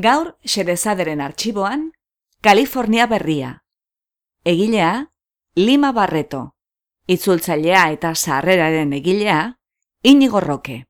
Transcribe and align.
Gaur 0.00 0.36
Xerezaderen 0.44 1.20
arxiboan, 1.20 1.92
Kalifornia 2.40 3.06
berria. 3.06 3.64
Egilea, 4.44 5.12
Lima 5.54 5.92
Barreto. 5.92 6.54
Itzultzailea 7.06 7.90
eta 7.92 8.14
sarreraren 8.14 8.92
egilea, 8.92 9.58
Inigo 10.02 10.40
Roke. 10.40 10.84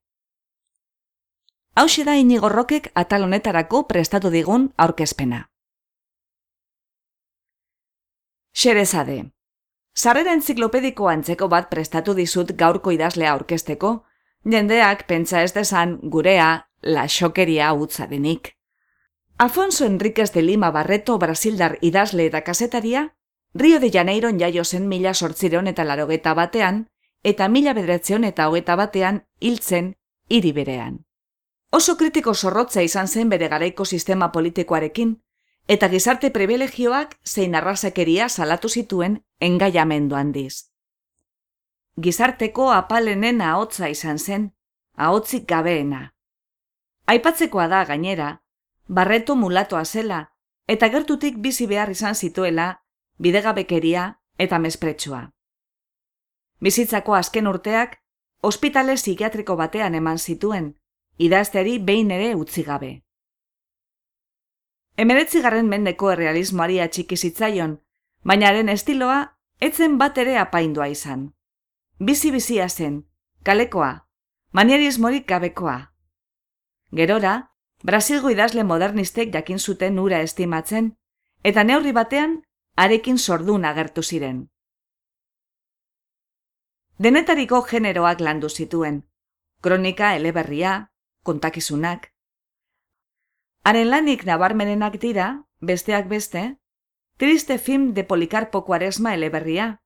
Hau 1.75 1.86
da 2.05 2.17
Inigo 2.17 2.48
Rokek 2.48 2.91
atal 2.95 3.23
honetarako 3.23 3.86
prestatu 3.86 4.31
digun 4.31 4.73
aurkezpena. 4.77 5.48
Xerezade. 8.53 9.31
Sarrera 9.95 10.33
entziklopediko 10.33 11.06
antzeko 11.06 11.48
bat 11.48 11.70
prestatu 11.70 12.14
dizut 12.14 12.53
gaurko 12.59 12.91
idazlea 12.91 13.33
aurkezteko, 13.33 14.05
jendeak 14.45 15.06
pentsa 15.06 15.42
ez 15.42 15.53
desan 15.55 15.98
gurea 16.03 16.69
la 16.83 17.06
xokeria 17.06 17.73
utza 17.73 18.06
denik. 18.06 18.58
Afonso 19.41 19.84
Enriquez 19.84 20.33
de 20.33 20.42
Lima 20.42 20.72
Barreto 20.72 21.17
Brasildar 21.17 21.78
idazle 21.81 22.27
eta 22.27 22.42
kasetaria, 22.42 23.14
Rio 23.55 23.78
de 23.78 23.92
Janeiro 23.92 24.30
jaio 24.36 24.64
zen 24.64 24.89
mila 24.89 25.14
sortzireon 25.14 25.69
eta 25.69 25.84
larogeta 25.84 26.34
batean, 26.34 26.89
eta 27.22 27.47
mila 27.48 27.72
bedretzeon 27.72 28.25
eta 28.25 28.48
hogeta 28.48 28.75
batean 28.75 29.28
hiltzen 29.39 29.95
hiri 30.28 30.50
berean. 30.53 31.05
Oso 31.70 31.95
kritiko 31.97 32.34
zorrotza 32.34 32.83
izan 32.83 33.06
zen 33.06 33.28
bere 33.28 33.47
garaiko 33.48 33.84
sistema 33.84 34.33
politikoarekin, 34.33 35.22
eta 35.69 35.89
gizarte 35.89 36.33
privilegioak 36.34 37.14
zein 37.25 37.55
arrasakeria 37.55 38.28
salatu 38.28 38.69
zituen 38.69 39.23
engaiamendu 39.39 40.17
handiz. 40.17 40.73
Gizarteko 41.95 42.73
apalenen 42.73 43.41
ahotza 43.41 43.89
izan 43.89 44.19
zen, 44.19 44.50
ahotzik 44.97 45.47
gabeena. 45.47 46.14
Aipatzekoa 47.06 47.69
da 47.69 47.84
gainera, 47.84 48.42
barreto 48.89 49.36
mulatoa 49.36 49.84
zela, 49.84 50.33
eta 50.67 50.89
gertutik 50.89 51.36
bizi 51.39 51.67
behar 51.67 51.91
izan 51.91 52.14
zituela, 52.14 52.83
bidegabekeria 53.19 54.20
eta 54.39 54.58
mespretsua. 54.58 55.30
Bizitzako 56.61 57.14
azken 57.14 57.46
urteak, 57.46 57.98
ospitale 58.42 58.95
psikiatriko 58.95 59.57
batean 59.57 59.95
eman 59.95 60.18
zituen, 60.18 60.73
idazteari 61.18 61.79
behin 61.79 62.11
ere 62.11 62.35
utzi 62.35 62.63
gabe. 62.63 62.90
Emeretzigarren 64.98 65.68
mendeko 65.68 66.11
errealismoari 66.11 66.80
atxiki 66.83 67.17
zitzaion, 67.17 67.79
baina 68.24 68.48
haren 68.48 68.68
estiloa 68.68 69.18
etzen 69.61 69.98
bat 69.98 70.18
ere 70.18 70.36
apaindua 70.39 70.89
izan. 70.89 71.29
Bizi-bizia 71.98 72.68
zen, 72.68 73.05
kalekoa, 73.45 73.92
manierismorik 74.52 75.27
gabekoa. 75.29 75.79
Gerora, 76.95 77.34
Brasilgo 77.83 78.30
idazle 78.30 78.64
modernistek 78.64 79.33
jakin 79.34 79.58
zuten 79.58 79.98
ura 80.02 80.20
estimatzen, 80.20 80.96
eta 81.44 81.62
neurri 81.64 81.92
batean, 81.92 82.42
arekin 82.77 83.18
sordun 83.18 83.64
agertu 83.64 84.02
ziren. 84.02 84.48
Denetariko 86.98 87.62
generoak 87.62 88.20
landu 88.20 88.48
zituen, 88.48 89.05
kronika 89.62 90.14
eleberria, 90.16 90.90
kontakizunak. 91.22 92.11
Haren 93.62 93.90
lanik 93.90 94.24
nabarmenenak 94.27 94.98
dira, 94.98 95.45
besteak 95.60 96.08
beste, 96.08 96.56
triste 97.16 97.58
film 97.58 97.92
de 97.95 98.02
Polikarpo 98.02 98.64
Kuaresma 98.64 99.14
eleberria, 99.14 99.78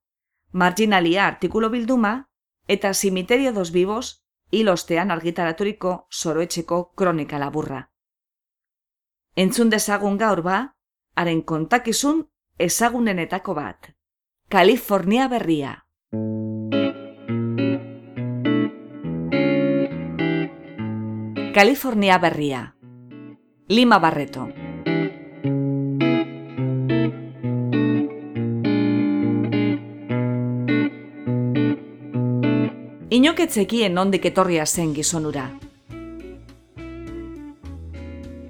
marginalia 0.53 1.26
artikulo 1.26 1.69
bilduma, 1.69 2.30
eta 2.69 2.94
simiterio 2.94 3.53
dos 3.53 3.72
vivos 3.72 4.22
hilostean 4.53 5.11
argitaraturiko 5.11 5.95
zoroetxeko 6.13 6.83
kronika 6.97 7.39
laburra. 7.39 7.83
Entzun 9.37 9.71
dezagun 9.73 10.19
gaur 10.21 10.43
ba, 10.45 10.59
haren 11.17 11.43
kontakizun 11.43 12.23
ezagunenetako 12.59 13.55
bat. 13.55 13.93
Kalifornia 14.49 15.29
berria. 15.33 15.79
Kalifornia 21.55 22.19
berria. 22.19 22.75
Lima 23.69 23.99
Barreto. 23.99 24.72
Inoketzekien 33.12 33.93
nondik 33.93 34.25
etorria 34.25 34.65
zen 34.65 34.95
gizonura. 34.97 35.43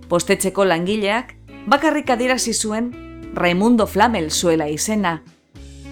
Postetxeko 0.09 0.63
langileak 0.69 1.33
bakarrik 1.67 2.11
adirazi 2.15 2.53
zuen 2.55 2.93
Raimundo 3.35 3.89
Flamel 3.91 4.29
zuela 4.31 4.69
izena, 4.71 5.17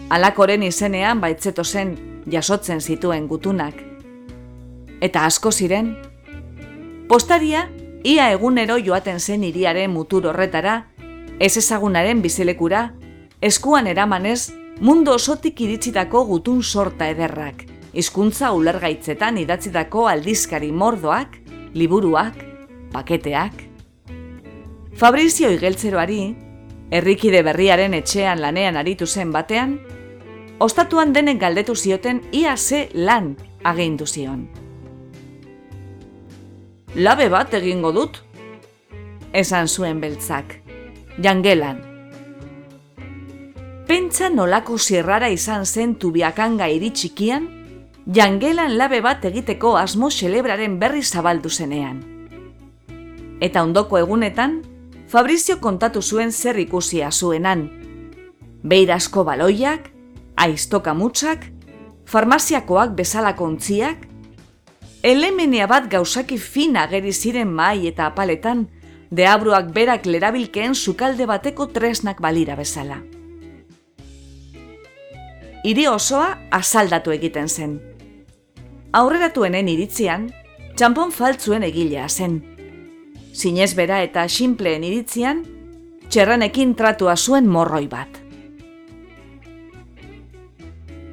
alakoren 0.09 0.62
izenean 0.62 1.19
baitzeto 1.20 1.64
zen 1.64 1.97
jasotzen 2.30 2.80
zituen 2.80 3.26
gutunak. 3.26 3.75
Eta 5.00 5.25
asko 5.26 5.50
ziren, 5.50 5.97
postaria 7.09 7.64
ia 8.04 8.28
egunero 8.30 8.78
joaten 8.78 9.19
zen 9.19 9.42
iriaren 9.50 9.91
mutur 9.91 10.30
horretara, 10.30 10.84
ez 11.41 11.56
ezagunaren 11.56 12.22
bizilekura, 12.22 12.92
eskuan 13.42 13.91
eramanez 13.91 14.53
mundu 14.78 15.16
osotik 15.19 15.60
iritsitako 15.66 16.25
gutun 16.30 16.62
sorta 16.62 17.10
ederrak 17.10 17.69
hizkuntza 17.92 18.52
ulergaitzetan 18.52 19.38
idatzitako 19.38 20.06
aldizkari 20.08 20.70
mordoak, 20.72 21.36
liburuak, 21.74 22.36
paketeak. 22.92 23.66
Fabrizio 25.00 25.50
Igeltzeroari, 25.50 26.22
herrikide 26.90 27.42
berriaren 27.46 27.94
etxean 27.94 28.40
lanean 28.42 28.76
aritu 28.76 29.06
zen 29.06 29.32
batean, 29.32 29.78
ostatuan 30.60 31.12
denek 31.12 31.38
galdetu 31.40 31.74
zioten 31.74 32.22
ia 32.32 32.56
ze 32.56 32.88
lan 32.94 33.36
agindu 33.64 34.06
zion. 34.06 34.48
Labe 36.94 37.28
bat 37.30 37.54
egingo 37.54 37.92
dut, 37.92 38.18
esan 39.32 39.68
zuen 39.68 40.00
beltzak, 40.00 40.56
jangelan. 41.22 41.86
Pentsa 43.86 44.28
nolako 44.30 44.76
zirrara 44.78 45.30
izan 45.30 45.65
zen 45.66 45.94
tubiakanga 45.98 46.68
iritxikian, 46.68 47.59
jangelan 48.06 48.76
labe 48.78 49.00
bat 49.00 49.24
egiteko 49.24 49.76
asmo 49.76 50.10
xelebraren 50.10 50.78
berri 50.80 51.02
zabaldu 51.02 51.50
zenean. 51.50 52.00
Eta 53.41 53.62
ondoko 53.62 53.98
egunetan, 53.98 54.60
Fabrizio 55.10 55.58
kontatu 55.58 56.02
zuen 56.02 56.30
zer 56.30 56.58
ikusia 56.58 57.10
zuenan. 57.10 57.64
Beirasko 58.62 59.24
baloiak, 59.24 59.91
aiztoka 60.36 60.94
mutsak, 60.94 61.48
farmaziakoak 62.06 62.94
bezalako 62.94 63.44
ontziak, 63.44 64.06
elemenia 65.03 65.66
bat 65.66 65.91
gauzaki 65.91 66.38
fina 66.38 66.86
geri 66.86 67.12
ziren 67.12 67.50
mai 67.50 67.88
eta 67.88 68.06
apaletan, 68.06 68.68
deabruak 69.10 69.72
berak 69.74 70.06
lerabilkeen 70.06 70.74
sukalde 70.74 71.26
bateko 71.26 71.66
tresnak 71.74 72.20
balira 72.22 72.54
bezala. 72.54 73.03
Iri 75.64 75.88
osoa 75.88 76.36
asaldatu 76.54 77.10
egiten 77.10 77.48
zen 77.48 77.90
aurreratuenen 78.92 79.69
iritzian, 79.71 80.31
txampon 80.75 81.13
faltzuen 81.15 81.63
egilea 81.63 82.09
zen. 82.09 82.41
Zinez 83.34 83.75
bera 83.78 84.01
eta 84.03 84.25
xinpleen 84.27 84.83
iritzian, 84.84 85.45
txerranekin 86.10 86.75
tratua 86.75 87.15
zuen 87.16 87.47
morroi 87.47 87.87
bat. 87.91 88.19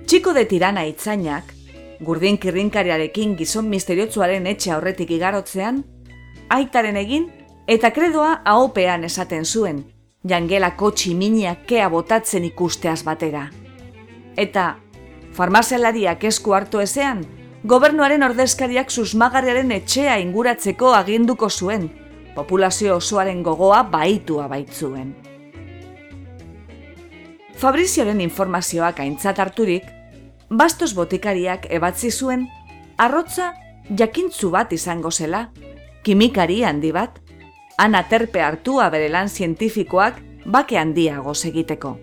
Txiko 0.07 0.33
de 0.33 0.45
tirana 0.49 0.87
itzainak, 0.89 1.53
gurdin 2.01 2.37
kirrinkariarekin 2.41 3.35
gizon 3.37 3.69
misteriotzuaren 3.69 4.47
etxe 4.49 4.71
aurretik 4.73 5.11
igarotzean, 5.13 5.83
aitaren 6.49 6.97
egin 6.97 7.29
eta 7.67 7.91
kredoa 7.93 8.41
ahopean 8.45 9.03
esaten 9.03 9.45
zuen, 9.45 9.83
jangelako 10.25 10.93
tximiniak 10.95 11.65
kea 11.69 11.89
botatzen 11.93 12.47
ikusteaz 12.47 13.03
batera. 13.05 13.49
Eta, 14.37 14.77
farmazelariak 15.37 16.23
esku 16.29 16.55
hartu 16.55 16.79
ezean, 16.81 17.25
gobernuaren 17.67 18.23
ordezkariak 18.23 18.91
susmagarriaren 18.93 19.73
etxea 19.75 20.13
inguratzeko 20.23 20.93
aginduko 20.95 21.49
zuen, 21.49 21.89
populazio 22.35 22.95
osoaren 22.95 23.41
gogoa 23.43 23.81
baitua 23.91 24.45
baitzuen. 24.47 25.11
Fabrizioren 27.57 28.21
informazioak 28.23 29.01
aintzat 29.03 29.41
harturik, 29.43 29.83
bastos 30.47 30.93
botikariak 30.95 31.67
ebatzi 31.79 32.11
zuen, 32.11 32.47
arrotza 32.97 33.51
jakintzu 33.99 34.53
bat 34.53 34.71
izango 34.71 35.11
zela, 35.11 35.49
kimikari 36.07 36.61
handi 36.63 36.93
bat, 36.95 37.19
ana 37.77 38.05
terpe 38.07 38.47
hartua 38.47 38.87
bere 38.93 39.09
lan 39.11 39.27
zientifikoak 39.27 40.21
bake 40.45 40.79
handiago 40.79 41.35
egiteko. 41.51 41.97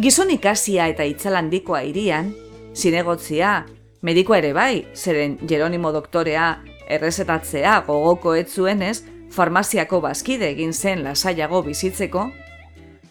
Gizon 0.00 0.30
ikasia 0.34 0.88
eta 0.90 1.04
itzalandikoa 1.06 1.84
irian, 1.86 2.34
zinegotzia, 2.74 3.66
medikoa 4.02 4.38
ere 4.38 4.52
bai, 4.56 4.86
zeren 4.94 5.38
Jeronimo 5.48 5.92
doktorea 5.92 6.60
errezetatzea 6.90 7.80
gogoko 7.86 8.34
etzuenez, 8.34 9.02
farmaziako 9.30 10.00
bazkide 10.00 10.48
egin 10.50 10.72
zen 10.72 11.04
lasaiago 11.04 11.62
bizitzeko, 11.62 12.30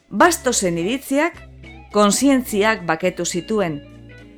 bastozen 0.10 0.78
iritziak, 0.82 1.38
konsientziak 1.94 2.84
baketu 2.86 3.26
zituen, 3.26 3.80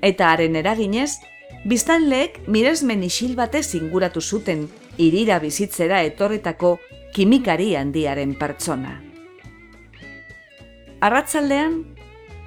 eta 0.01 0.31
haren 0.31 0.55
eraginez, 0.55 1.19
biztanleek 1.65 2.41
miresmen 2.47 3.03
isil 3.03 3.35
batez 3.35 3.73
inguratu 3.75 4.21
zuten 4.21 4.67
irira 4.97 5.39
bizitzera 5.39 6.01
etorretako 6.03 6.77
kimikari 7.13 7.75
handiaren 7.75 8.35
pertsona. 8.39 8.99
Arratzaldean, 11.01 11.81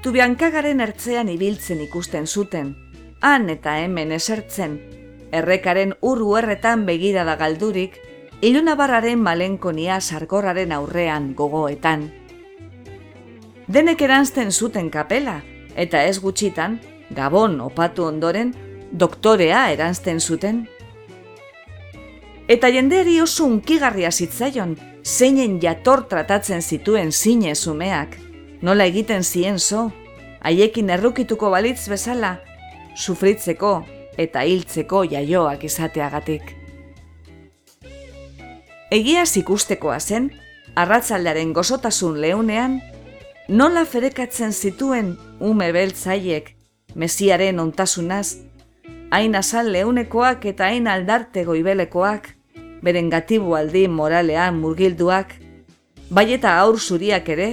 tubiankagaren 0.03 0.81
ertzean 0.81 1.29
ibiltzen 1.33 1.81
ikusten 1.83 2.27
zuten, 2.27 2.75
han 3.25 3.49
eta 3.49 3.79
hemen 3.81 4.13
esertzen, 4.13 4.75
errekaren 5.33 5.95
urru 6.05 6.35
erretan 6.37 6.83
begirada 6.85 7.39
galdurik, 7.41 7.97
ilunabarraren 8.45 9.23
malenkonia 9.25 9.97
sarkorraren 10.01 10.75
aurrean 10.77 11.31
gogoetan. 11.39 12.11
Denek 13.67 14.05
eranzten 14.05 14.53
zuten 14.53 14.93
kapela, 14.93 15.39
eta 15.75 16.05
ez 16.05 16.19
gutxitan, 16.21 16.77
gabon 17.17 17.57
opatu 17.65 18.05
ondoren, 18.05 18.53
doktorea 18.93 19.71
eranzten 19.73 20.21
zuten. 20.21 20.67
Eta 22.47 22.69
jendeari 22.69 23.23
oso 23.25 23.49
unkigarria 23.49 24.13
zitzaion, 24.13 24.77
zeinen 25.03 25.63
jator 25.65 26.05
tratatzen 26.13 26.61
zituen 26.61 27.13
zine 27.13 27.55
zumeak, 27.55 28.19
nola 28.61 28.85
egiten 28.85 29.25
zien 29.25 29.57
zo, 29.59 29.93
haiekin 30.45 30.93
errukituko 30.93 31.49
balitz 31.49 31.89
bezala, 31.89 32.37
sufritzeko 32.95 33.85
eta 34.19 34.43
hiltzeko 34.47 35.05
jaioak 35.11 35.65
izateagatik. 35.65 36.55
Egia 38.95 39.25
ikustekoa 39.37 39.99
zen, 39.99 40.31
arratzaldearen 40.77 41.53
gozotasun 41.53 42.21
leunean, 42.21 42.81
nola 43.49 43.85
ferekatzen 43.85 44.53
zituen 44.53 45.17
ume 45.41 45.73
beltzaiek, 45.73 46.55
mesiaren 46.95 47.59
ontasunaz, 47.61 48.39
hain 49.11 49.35
azal 49.35 49.73
leunekoak 49.73 50.45
eta 50.47 50.71
hain 50.71 50.87
aldarte 50.87 51.45
goibelekoak, 51.45 52.29
beren 52.83 53.11
gatibu 53.11 53.57
aldi 53.59 53.89
moralean 53.89 54.61
murgilduak, 54.61 55.35
bai 56.11 56.33
eta 56.35 56.59
aur 56.61 56.79
zuriak 56.79 57.29
ere, 57.29 57.49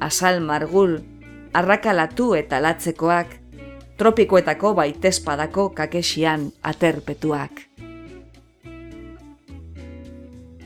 azal 0.00 0.40
margul, 0.40 1.00
arrakalatu 1.54 2.34
eta 2.38 2.60
latzekoak, 2.60 3.43
tropikoetako 3.96 4.74
baitezpadako 4.74 5.68
kakesian 5.70 6.50
aterpetuak. 6.62 7.62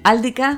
Aldika, 0.05 0.55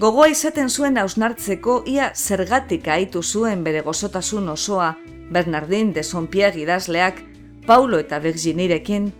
gogoa 0.00 0.26
izaten 0.32 0.70
zuen 0.70 0.96
hausnartzeko 0.98 1.82
ia 1.86 2.10
zergatik 2.14 2.88
aitu 2.88 3.22
zuen 3.22 3.64
bere 3.64 3.80
gozotasun 3.80 4.48
osoa 4.48 4.94
Bernardin 5.32 5.92
de 5.94 6.02
Sonpiag 6.02 6.56
idazleak 6.56 7.20
Paulo 7.66 7.98
eta 7.98 8.22
Virginirekin, 8.22 9.12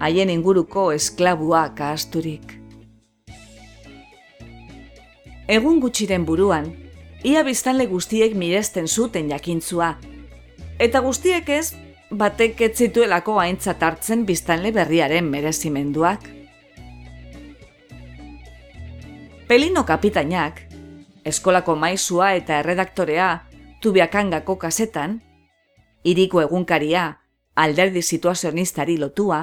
haien 0.00 0.30
inguruko 0.30 0.90
esklabuak 0.92 1.80
ahasturik. 1.80 2.58
Egun 5.48 5.80
gutxiren 5.82 6.24
buruan, 6.24 6.70
ia 7.22 7.42
biztanle 7.44 7.86
guztiek 7.86 8.34
miresten 8.34 8.88
zuten 8.88 9.28
jakintzua, 9.30 9.96
eta 10.80 11.02
guztiek 11.04 11.48
ez, 11.52 11.74
batek 12.12 12.60
ez 12.60 12.72
zituelako 12.76 13.38
aintzat 13.40 13.82
hartzen 13.82 14.26
biztanle 14.26 14.72
berriaren 14.72 15.24
merezimenduak. 15.24 16.28
Pelino 19.48 19.84
kapitainak, 19.84 20.60
eskolako 21.24 21.76
maizua 21.76 22.32
eta 22.36 22.58
erredaktorea 22.60 23.28
tubiakangako 23.82 24.56
kasetan, 24.56 25.20
iriko 26.04 26.40
egunkaria 26.40 27.06
alderdi 27.56 28.02
situazionistari 28.02 28.96
lotua, 28.98 29.42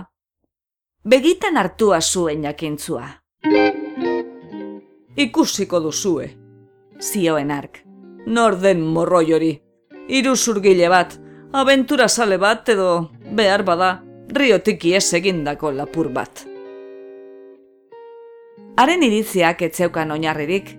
begitan 1.06 1.58
hartua 1.58 2.02
zuen 2.02 2.44
jakintzua. 2.44 3.08
Ikusiko 5.20 5.80
duzue, 5.84 6.30
zioen 7.00 7.52
ark, 7.52 7.82
norden 8.26 8.82
morroi 8.82 9.34
hori, 9.34 9.52
iruzurgile 10.08 10.90
bat, 10.90 11.18
abentura 11.52 12.08
sale 12.08 12.38
bat 12.38 12.70
edo 12.70 13.10
behar 13.32 13.64
bada, 13.64 14.04
riotiki 14.30 14.94
ez 14.96 15.14
egindako 15.14 15.72
lapur 15.72 16.10
bat. 16.14 16.46
Haren 18.78 19.04
iritziak 19.04 19.62
etzeukan 19.66 20.12
oinarririk, 20.12 20.76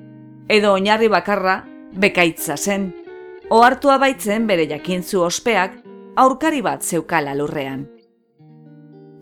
edo 0.48 0.72
oinarri 0.72 1.10
bakarra 1.12 1.60
bekaitza 1.92 2.56
zen, 2.56 2.90
ohartua 3.50 3.98
baitzen 3.98 4.46
bere 4.46 4.68
jakintzu 4.70 5.24
ospeak 5.26 5.80
aurkari 6.16 6.62
bat 6.62 6.82
zeukala 6.82 7.34
lurrean. 7.34 7.84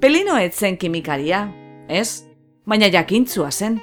Pelino 0.00 0.36
etzen 0.38 0.76
kimikaria, 0.76 1.48
ez, 1.88 2.24
baina 2.68 2.86
jakintzua 2.92 3.50
zen. 3.50 3.80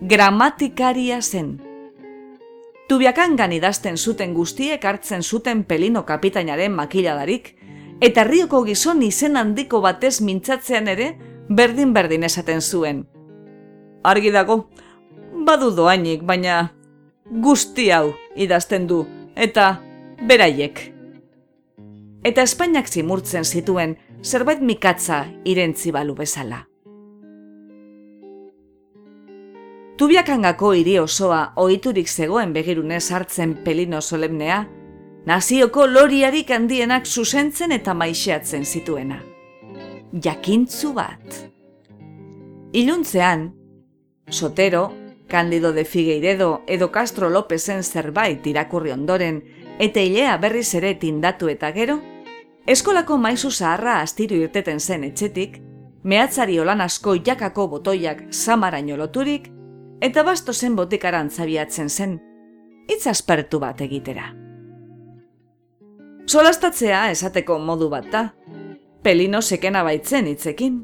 Gramatikaria 0.00 1.20
zen. 1.20 1.58
Tubiakangan 2.92 3.54
idazten 3.56 3.96
zuten 3.96 4.34
guztiek 4.36 4.82
hartzen 4.84 5.22
zuten 5.24 5.62
pelino 5.64 6.02
kapitainaren 6.04 6.74
makiladarik, 6.76 7.54
eta 8.04 8.26
rioko 8.28 8.60
gizon 8.66 9.00
izen 9.06 9.40
handiko 9.40 9.80
batez 9.80 10.18
mintzatzean 10.20 10.92
ere 10.92 11.14
berdin-berdin 11.48 12.28
esaten 12.28 12.60
zuen 12.60 13.06
argi 14.02 14.32
dago, 14.34 14.66
badu 15.46 15.70
doainik, 15.74 16.24
baina 16.26 16.72
guzti 17.42 17.88
hau 17.94 18.12
idazten 18.36 18.88
du, 18.90 19.04
eta 19.36 19.76
beraiek. 20.28 20.82
Eta 22.22 22.44
Espainiak 22.46 22.90
zimurtzen 22.90 23.44
zituen 23.44 23.96
zerbait 24.22 24.60
mikatza 24.60 25.24
irentzi 25.44 25.94
balu 25.94 26.14
bezala. 26.18 26.66
Tubiakangako 30.02 30.72
hiri 30.74 30.96
osoa 30.98 31.52
ohiturik 31.62 32.08
zegoen 32.10 32.50
begirunez 32.52 33.04
hartzen 33.14 33.52
pelino 33.62 34.00
solemnea, 34.00 34.56
nazioko 35.30 35.84
loriarik 35.86 36.50
handienak 36.50 37.06
zuzentzen 37.06 37.70
eta 37.76 37.94
maixeatzen 37.94 38.64
zituena. 38.66 39.20
Jakintzu 40.24 40.90
bat. 40.96 41.38
Iluntzean, 42.72 43.46
Sotero, 44.28 44.82
Candido 45.28 45.72
de 45.72 45.84
Figueiredo 45.84 46.50
edo 46.66 46.90
Castro 46.90 47.30
Lópezen 47.30 47.84
zerbait 47.84 48.44
irakurri 48.44 48.90
ondoren 48.90 49.40
eta 49.78 50.02
hilea 50.02 50.36
berriz 50.36 50.74
ere 50.74 50.96
tindatu 50.96 51.46
eta 51.46 51.70
gero, 51.70 52.00
eskolako 52.66 53.22
maizu 53.22 53.54
zaharra 53.54 54.00
astiru 54.00 54.42
irteten 54.42 54.80
zen 54.80 55.04
etxetik, 55.04 55.60
mehatzari 56.02 56.58
olan 56.58 56.80
asko 56.80 57.20
jakako 57.22 57.70
botoiak 57.78 58.32
samaraino 58.32 58.98
loturik 58.98 59.52
eta 60.02 60.24
basto 60.26 60.52
zen 60.52 60.74
botikaran 60.76 61.30
zabiatzen 61.30 61.88
zen, 61.88 62.16
hitz 62.90 63.06
aspertu 63.06 63.60
bat 63.62 63.80
egitera. 63.80 64.32
Solastatzea 66.26 67.04
esateko 67.10 67.58
modu 67.62 67.88
bat 67.90 68.08
da, 68.10 68.22
pelino 69.02 69.40
sekena 69.42 69.82
baitzen 69.86 70.26
hitzekin. 70.26 70.80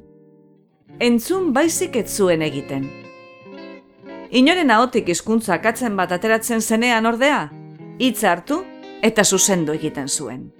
Entzun 1.01 1.53
baizik 1.53 1.97
ez 1.97 2.21
egiten. 2.21 2.89
Inoren 4.31 4.71
ahotik 4.71 5.09
hizkuntza 5.09 5.59
katzen 5.59 5.97
bat 5.97 6.13
ateratzen 6.13 6.61
zenean 6.61 7.07
ordea, 7.07 7.51
hitz 7.99 8.25
hartu 8.25 8.63
eta 9.03 9.25
zuzendu 9.25 9.73
egiten 9.73 10.09
zuen. 10.09 10.53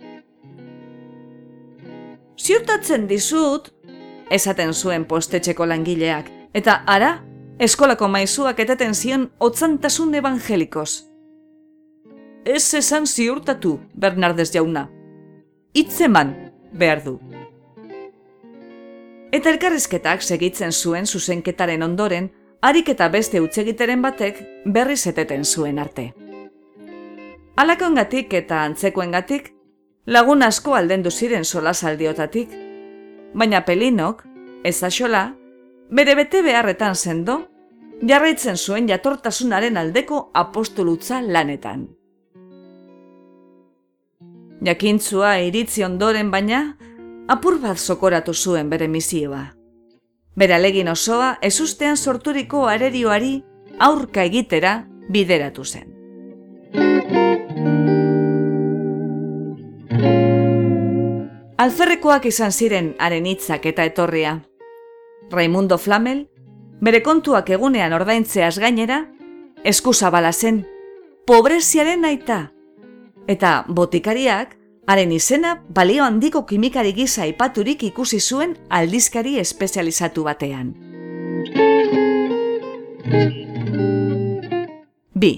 Ziurtatzen 2.39 3.07
dizut, 3.07 3.71
esaten 4.31 4.73
zuen 4.73 5.05
postetxeko 5.05 5.67
langileak, 5.67 6.31
eta 6.55 6.83
ara, 6.87 7.28
eskolako 7.59 8.09
maizuak 8.09 8.61
eteten 8.61 8.95
zion 8.95 9.31
otzantasun 9.41 10.15
evangelikos. 10.15 11.09
Ez 12.45 12.75
esan 12.75 13.07
ziurtatu, 13.07 13.79
Bernardez 13.95 14.53
jauna. 14.55 14.89
Itzeman, 15.75 16.35
behar 16.73 17.03
du. 17.05 17.19
Eta 19.33 19.51
elkarrizketak 19.51 20.23
segitzen 20.23 20.73
zuen 20.73 21.07
zuzenketaren 21.07 21.83
ondoren, 21.83 22.31
harik 22.63 22.89
eta 22.95 23.09
beste 23.09 23.43
utzegiteren 23.43 24.03
batek 24.03 24.41
berriz 24.65 25.07
eteten 25.07 25.45
zuen 25.45 25.79
arte. 25.79 26.13
Alakongatik 27.57 28.33
eta 28.39 28.63
antzekoengatik, 28.63 29.53
lagun 30.07 30.43
asko 30.43 30.75
aldendu 30.79 31.11
ziren 31.11 31.45
solasaldiotatik, 31.45 32.55
baina 33.35 33.65
pelinok, 33.67 34.23
ez 34.65 34.81
xola, 34.95 35.35
bere 35.91 36.15
bete 36.15 36.43
beharretan 36.43 36.95
sendo, 36.95 37.49
jarraitzen 38.07 38.57
zuen 38.57 38.89
jatortasunaren 38.89 39.77
aldeko 39.77 40.31
apostolutza 40.35 41.21
lanetan. 41.23 41.89
Jakintzua 44.65 45.39
iritzi 45.47 45.85
ondoren 45.87 46.31
baina, 46.31 46.77
apur 47.29 47.61
bat 47.63 47.79
sokoratu 47.79 48.35
zuen 48.35 48.71
bere 48.71 48.89
misioa. 48.89 49.45
Bere 50.39 50.55
alegin 50.55 50.89
osoa 50.89 51.37
ezustean 51.43 51.97
sorturiko 51.97 52.67
arerioari 52.67 53.43
aurka 53.79 54.25
egitera 54.25 54.85
bideratu 55.11 55.65
zen. 55.65 55.95
Alferrekoak 61.59 62.29
izan 62.31 62.53
ziren 62.53 62.93
haren 62.99 63.27
hitzak 63.27 63.67
eta 63.67 63.85
etorria. 63.85 64.39
Raimundo 65.31 65.77
Flamel, 65.79 66.29
bere 66.81 67.03
kontuak 67.05 67.51
egunean 67.53 67.93
ordaintzeaz 67.93 68.57
gainera, 68.63 69.03
eskuzabala 69.65 70.33
zen, 70.33 70.63
pobreziaren 71.29 72.07
aita. 72.09 72.39
Eta 73.29 73.65
botikariak, 73.69 74.55
haren 74.89 75.13
izena 75.13 75.59
balio 75.69 76.05
handiko 76.05 76.47
kimikari 76.49 76.95
gisa 76.97 77.27
aipaturik 77.27 77.83
ikusi 77.91 78.21
zuen 78.21 78.57
aldizkari 78.71 79.37
espezializatu 79.43 80.25
batean. 80.25 80.73
Bi. 85.13 85.33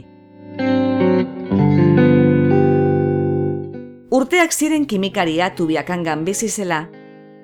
Urteak 4.10 4.52
ziren 4.52 4.86
kimikaria 4.86 5.50
tubiakangan 5.56 6.24
bizi 6.24 6.48
zela, 6.48 6.84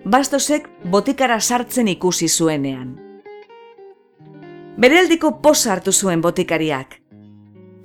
bastosek 0.06 0.68
botikara 0.90 1.40
sartzen 1.40 1.88
ikusi 1.88 2.28
zuenean. 2.28 2.94
Berealdiko 4.78 5.40
posa 5.42 5.72
hartu 5.72 5.92
zuen 5.92 6.20
botikariak. 6.22 7.00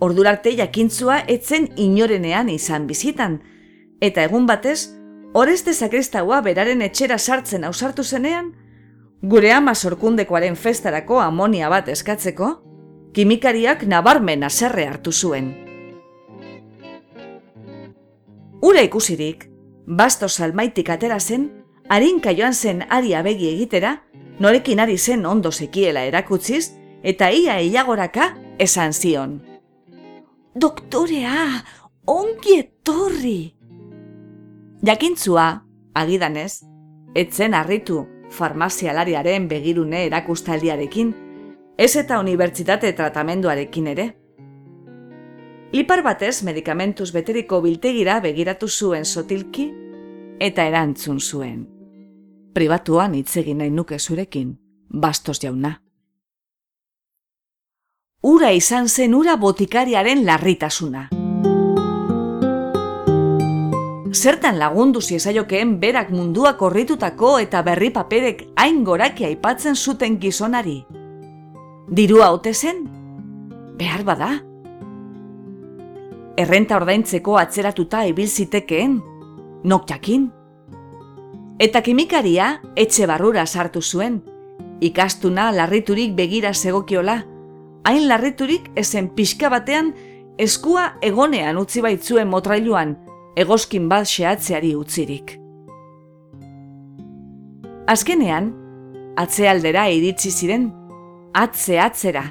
Ordurarte 0.01 0.51
jakintzua 0.57 1.21
etzen 1.27 1.69
inorenean 1.77 2.49
izan 2.49 2.85
bizitan, 2.87 3.39
eta 4.01 4.25
egun 4.27 4.45
batez, 4.45 4.91
oreste 5.33 5.73
zakristaua 5.73 6.41
beraren 6.45 6.81
etxera 6.81 7.17
sartzen 7.17 7.63
ausartu 7.63 8.03
zenean, 8.03 8.51
gure 9.21 9.53
ama 9.53 9.73
sorkundekoaren 9.73 10.55
festarako 10.55 11.19
amonia 11.21 11.69
bat 11.69 11.89
eskatzeko, 11.89 12.51
kimikariak 13.13 13.85
nabarmen 13.87 14.43
aserre 14.43 14.85
hartu 14.85 15.11
zuen. 15.11 15.53
Ura 18.61 18.81
ikusirik, 18.85 19.47
basto 19.87 20.29
salmaitik 20.29 20.89
atera 20.89 21.19
zen, 21.19 21.60
harinka 21.91 22.31
joan 22.31 22.53
zen 22.53 22.85
ari 22.89 23.13
abegi 23.13 23.49
egitera, 23.51 23.97
norekin 24.39 24.79
ari 24.79 24.97
zen 24.97 25.25
ondo 25.25 25.51
sekiela 25.51 26.05
erakutziz, 26.07 26.71
eta 27.03 27.27
ia 27.35 27.57
eiagoraka 27.59 28.29
esan 28.59 28.93
zion. 28.93 29.41
Doktorea, 30.55 31.65
ongi 32.07 32.55
etorri! 32.61 33.39
Jakintzua, 34.87 35.65
agidanez, 35.93 36.63
etzen 37.13 37.53
harritu 37.53 38.05
farmazialariaren 38.31 39.49
begirune 39.51 40.05
erakustaldiarekin, 40.05 41.11
ez 41.77 41.91
eta 41.99 42.21
unibertsitate 42.23 42.93
tratamenduarekin 42.95 43.91
ere. 43.91 44.07
Lipar 45.75 46.05
batez 46.07 46.37
medikamentuz 46.47 47.11
beteriko 47.11 47.59
biltegira 47.67 48.21
begiratu 48.23 48.71
zuen 48.71 49.03
sotilki 49.03 49.67
eta 50.39 50.63
erantzun 50.71 51.19
zuen. 51.19 51.80
Pribatuan 52.53 53.15
hitz 53.15 53.37
egin 53.37 53.57
nahi 53.63 53.71
nuke 53.71 53.99
zurekin, 53.99 54.57
bastos 54.89 55.39
jauna. 55.39 55.77
Ura 58.21 58.51
izan 58.51 58.87
zen 58.89 59.15
ura 59.15 59.35
botikariaren 59.35 60.25
larritasuna 60.25 61.09
zertan 64.13 64.59
lagundu 64.59 65.01
ziezaiokeen 65.01 65.79
berak 65.79 66.11
mundua 66.11 66.53
korritutako 66.57 67.37
eta 67.39 67.61
berri 67.63 67.89
paperek 67.91 68.43
hain 68.55 68.83
goraki 68.83 69.25
aipatzen 69.25 69.75
zuten 69.75 70.19
gizonari. 70.19 70.83
Dirua 71.87 72.31
ote 72.31 72.53
zen? 72.53 72.83
Behar 73.77 74.03
bada? 74.03 74.29
Errenta 76.37 76.77
ordaintzeko 76.77 77.37
atzeratuta 77.37 78.03
ibil 78.07 78.27
zitekeen? 78.27 78.99
Nok 79.63 79.89
jakin? 79.89 80.29
Eta 81.61 81.83
kimikaria 81.85 82.55
etxe 82.73 83.05
barrura 83.05 83.43
sartu 83.45 83.83
zuen, 83.85 84.15
ikastuna 84.81 85.51
larriturik 85.53 86.15
begira 86.17 86.55
segokiola, 86.57 87.19
hain 87.85 88.07
larriturik 88.09 88.71
ezen 88.81 89.11
pixka 89.13 89.51
batean 89.53 89.91
eskua 90.41 90.87
egonean 91.05 91.61
utzi 91.61 91.83
baitzuen 91.85 92.31
motrailuan, 92.33 92.95
egoskin 93.37 93.85
bat 93.93 94.09
xeatzeari 94.09 94.73
utzirik. 94.73 95.37
Azkenean, 97.93 98.51
atzealdera 99.21 99.85
iritsi 99.93 100.33
ziren, 100.33 100.71
atze 101.37 101.77
atzera, 101.77 102.25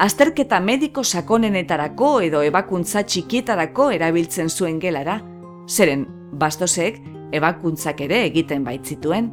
azterketa 0.00 0.64
mediko 0.64 1.04
sakonenetarako 1.04 2.14
edo 2.30 2.40
ebakuntza 2.48 3.04
txikietarako 3.04 3.90
erabiltzen 3.98 4.48
zuen 4.48 4.80
gelara, 4.80 5.20
zeren 5.68 6.08
bastosek 6.32 7.02
ebakuntzak 7.34 8.00
ere 8.06 8.22
egiten 8.28 8.64
baitzituen. 8.66 9.30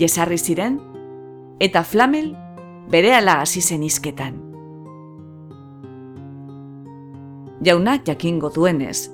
Jesarri 0.00 0.38
ziren, 0.38 0.80
eta 1.60 1.82
flamel 1.84 2.32
bere 2.90 3.14
ala 3.16 3.40
hasi 3.42 3.62
zen 3.62 3.84
izketan. 3.86 4.42
Jaunak 7.64 8.04
jakingo 8.06 8.50
duenez, 8.54 9.08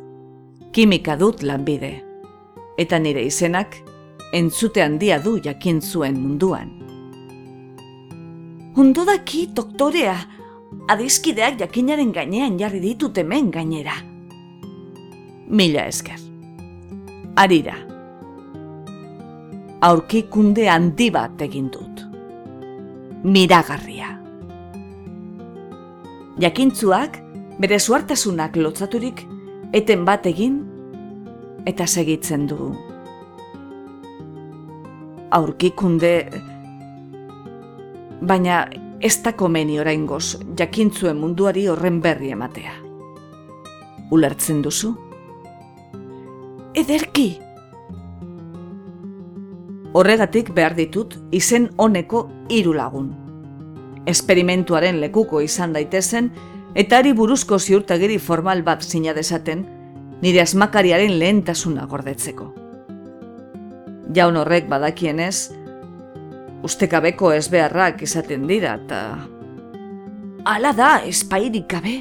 kimika 0.73 1.17
dut 1.17 1.45
lanbide. 1.47 1.93
Eta 2.81 2.99
nire 2.99 3.23
izenak, 3.29 3.77
entzute 4.33 4.83
handia 4.83 5.21
du 5.23 5.37
jakin 5.45 5.81
zuen 5.81 6.19
munduan. 6.19 6.73
Ondo 8.77 9.05
daki, 9.05 9.47
doktorea, 9.55 10.17
adizkideak 10.89 11.61
jakinaren 11.61 12.13
gainean 12.17 12.59
jarri 12.59 12.81
ditut 12.81 13.19
hemen 13.21 13.53
gainera. 13.53 13.99
Mila 15.53 15.87
esker. 15.87 16.32
Arira. 17.35 17.73
Aurkikunde 19.81 20.67
handi 20.69 21.07
bat 21.11 21.41
egin 21.41 21.71
dut. 21.73 22.03
Miragarria. 23.25 24.11
Jakintzuak, 26.45 27.17
bere 27.57 27.79
suartasunak 27.81 28.59
lotzaturik, 28.61 29.23
eten 29.73 30.05
bat 30.05 30.29
egin 30.29 30.59
eta 31.65 31.87
segitzen 31.87 32.45
du. 32.51 32.67
Aurkikunde 35.33 36.13
baina 38.21 38.67
ez 39.01 39.15
da 39.25 39.33
komeni 39.33 39.81
oraingoz 39.81 40.37
jakintzuen 40.61 41.17
munduari 41.17 41.65
horren 41.73 42.03
berri 42.05 42.35
ematea. 42.37 42.77
Ulertzen 44.13 44.61
duzu? 44.61 44.93
Ederki! 46.73 47.35
Horregatik 49.93 50.55
behar 50.57 50.73
ditut 50.73 51.19
izen 51.37 51.67
honeko 51.77 52.23
hiru 52.49 52.73
lagun. 52.73 53.11
Esperimentuaren 54.09 55.03
lekuko 55.03 55.43
izan 55.45 55.77
daitezen 55.77 56.31
eta 56.75 57.03
ari 57.03 57.13
buruzko 57.13 57.59
ziurtagiri 57.61 58.17
formal 58.17 58.65
bat 58.65 58.81
zina 58.83 59.13
desaten, 59.13 59.67
nire 60.25 60.41
asmakariaren 60.41 61.19
lehentasuna 61.21 61.85
gordetzeko. 61.91 62.49
Jaun 64.17 64.41
horrek 64.41 64.71
badakienez, 64.73 65.53
ustekabeko 66.65 67.35
ez 67.37 67.51
beharrak 67.53 68.01
izaten 68.09 68.49
dira, 68.49 68.79
eta... 68.81 69.03
Ala 70.49 70.73
da, 70.73 70.93
espairik 71.05 71.69
gabe? 71.69 71.99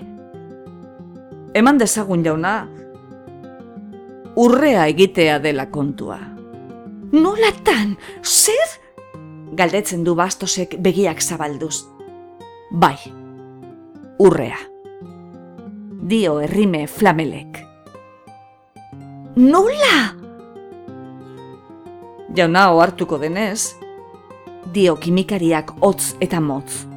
Eman 1.59 1.77
dezagun 1.77 2.23
jauna, 2.23 2.69
urrea 4.41 4.88
egitea 4.89 5.39
dela 5.39 5.67
kontua. 5.69 6.17
Nolatan, 7.12 7.98
zer? 8.24 8.77
Galdetzen 9.53 10.05
du 10.07 10.15
bastosek 10.17 10.77
begiak 10.81 11.21
zabalduz. 11.21 11.83
Bai, 12.71 12.95
urrea. 14.17 14.57
Dio 16.13 16.39
errime 16.41 16.88
flamelek. 16.88 17.60
Nola? 19.36 20.00
Jauna 22.33 22.65
ohartuko 22.74 23.19
denez, 23.21 23.75
dio 24.74 24.95
kimikariak 24.95 25.75
hotz 25.83 26.15
eta 26.24 26.41
motz. 26.41 26.88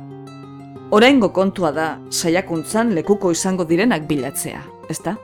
Oraingo 0.94 1.32
kontua 1.34 1.74
da 1.74 1.92
saiakuntzan 2.08 2.94
lekuko 2.94 3.34
izango 3.34 3.68
direnak 3.68 4.08
bilatzea, 4.08 4.62
ezta? 4.88 5.18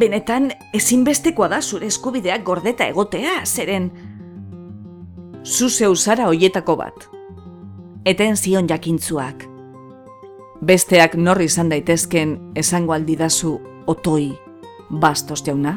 Benetan 0.00 0.48
ezinbestekoa 0.72 1.50
da 1.52 1.60
zure 1.60 1.88
eskubideak 1.90 2.44
gordeta 2.46 2.86
egotea, 2.88 3.42
zeren 3.44 3.90
zu 5.44 5.68
zeu 5.68 5.94
zara 5.96 6.28
hoietako 6.30 6.76
bat. 6.76 7.08
Eten 8.08 8.36
zion 8.36 8.68
jakintzuak. 8.68 9.44
Besteak 10.64 11.16
norri 11.16 11.50
izan 11.50 11.68
daitezken 11.72 12.34
esango 12.56 12.96
aldidazu 12.96 13.58
otoi 13.86 14.32
bastos 15.04 15.42
jauna? 15.44 15.76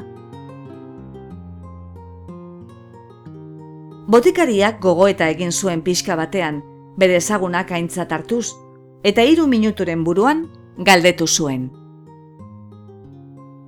Botikariak 4.08 4.82
gogoeta 4.84 5.28
egin 5.32 5.52
zuen 5.52 5.82
pixka 5.82 6.16
batean, 6.20 6.62
bere 7.00 7.20
ezagunak 7.20 7.72
aintzat 7.72 8.12
hartuz, 8.12 8.54
eta 9.04 9.24
hiru 9.24 9.48
minuturen 9.48 10.04
buruan 10.04 10.46
galdetu 10.78 11.28
zuen. 11.28 11.72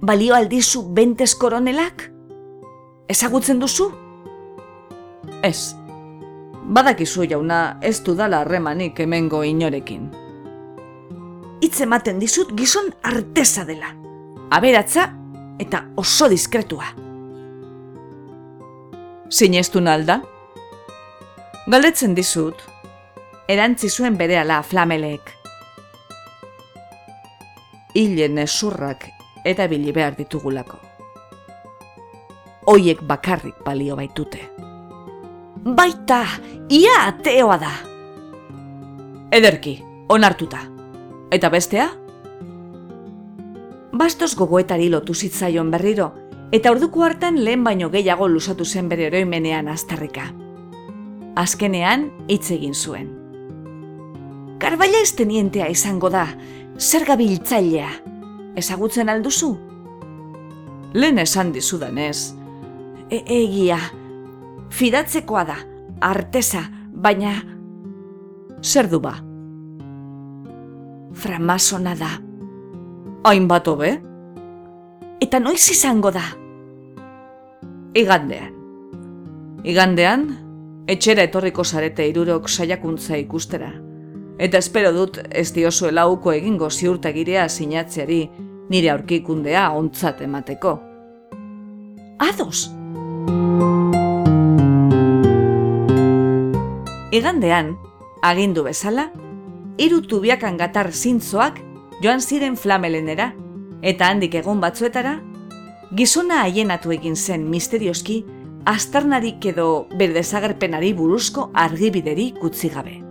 Balio 0.05 0.35
aldizu 0.38 0.83
bentez 0.93 1.31
koronelak? 1.33 2.03
Ezagutzen 3.09 3.57
duzu? 3.57 3.88
Ez. 5.41 5.74
Badakizu 6.77 7.25
jauna 7.31 7.79
ez 7.81 8.03
dudala 8.05 8.43
harremanik 8.43 9.01
hemengo 9.01 9.39
inorekin. 9.43 10.03
Hitz 11.63 11.79
ematen 11.88 12.21
dizut 12.21 12.53
gizon 12.59 12.91
arteza 13.01 13.65
dela. 13.65 13.89
Aberatza 14.53 15.07
eta 15.57 15.81
oso 15.97 16.29
diskretua. 16.29 16.91
Sinestu 19.29 19.81
nalda? 19.81 20.19
Galdetzen 21.65 22.13
dizut, 22.13 22.62
erantzi 23.50 23.89
zuen 23.89 24.21
berehala 24.21 24.62
flamelek. 24.62 25.33
Hilen 27.97 28.38
esurrak 28.45 29.14
eta 29.46 29.68
bili 29.70 29.94
behar 29.94 30.18
ditugulako. 30.18 30.80
Hoiek 32.66 33.04
bakarrik 33.06 33.62
balio 33.66 33.96
baitute. 33.96 34.42
Baita, 35.66 36.24
ia 36.70 36.96
ateoa 37.08 37.58
da. 37.62 37.74
Ederki, 39.32 39.78
onartuta. 40.10 40.60
Eta 41.32 41.50
bestea? 41.50 41.90
Bastos 43.96 44.36
gogoetari 44.36 44.90
lotu 44.90 45.14
zitzaion 45.14 45.70
berriro, 45.72 46.12
eta 46.52 46.72
orduko 46.74 47.06
hartan 47.06 47.38
lehen 47.46 47.64
baino 47.64 47.90
gehiago 47.94 48.28
lusatu 48.28 48.66
zen 48.66 48.90
bere 48.90 49.08
oroimenean 49.08 49.68
aztarrika. 49.68 50.32
Azkenean 51.36 52.10
hitz 52.28 52.50
egin 52.52 52.74
zuen. 52.74 53.10
Karbaila 54.60 55.04
tenientea 55.18 55.68
izango 55.70 56.10
da, 56.10 56.28
zer 56.80 57.06
gabiltzailea. 57.06 58.15
Ezagutzen 58.55 59.09
alduzu? 59.11 59.51
Lehen 60.96 61.20
esan 61.20 61.51
dizudanez. 61.51 62.33
E 63.11 63.20
egia, 63.27 63.77
fidatzekoa 64.72 65.44
da, 65.48 65.57
arteza, 66.01 66.63
baina... 66.89 67.35
Zer 68.63 68.89
du 68.89 69.00
ba? 69.03 69.13
Framasona 71.15 71.94
da. 72.00 72.09
Hainbat 73.27 73.68
hobe? 73.68 73.91
Eta 75.22 75.39
noiz 75.39 75.63
izango 75.72 76.11
da? 76.15 76.24
Igandean. 77.96 78.55
Igandean, 79.65 80.25
etxera 80.87 81.27
etorriko 81.27 81.63
zarete 81.63 82.07
irurok 82.09 82.50
saiakuntza 82.50 83.18
ikustera. 83.18 83.72
Eta 84.37 84.59
espero 84.59 84.91
dut 84.91 85.21
ez 85.31 85.53
diozuela 85.55 86.07
uko 86.11 86.33
egingo 86.35 86.69
ziurtagirea 86.69 87.48
sinatzeari 87.50 88.25
nire 88.69 88.89
aurkikundea 88.91 89.69
ontzat 89.71 90.21
emateko. 90.25 90.74
Ados! 92.19 92.67
Igandean, 97.15 97.77
agindu 98.21 98.65
bezala, 98.65 99.07
hiru 99.79 100.01
tubiakan 100.03 100.57
gatar 100.59 100.91
zintzoak 100.91 101.61
joan 102.03 102.19
ziren 102.19 102.57
flamelenera, 102.59 103.31
eta 103.81 104.09
handik 104.11 104.35
egon 104.35 104.59
batzuetara, 104.59 105.21
gizona 105.95 106.41
haienatu 106.43 106.91
egin 106.91 107.15
zen 107.15 107.48
misterioski, 107.48 108.25
astarnarik 108.65 109.45
edo 109.53 109.87
berdezagerpenari 109.95 110.91
buruzko 110.98 111.51
argibideri 111.53 112.33
kutzi 112.41 112.74
gabe. 112.74 113.04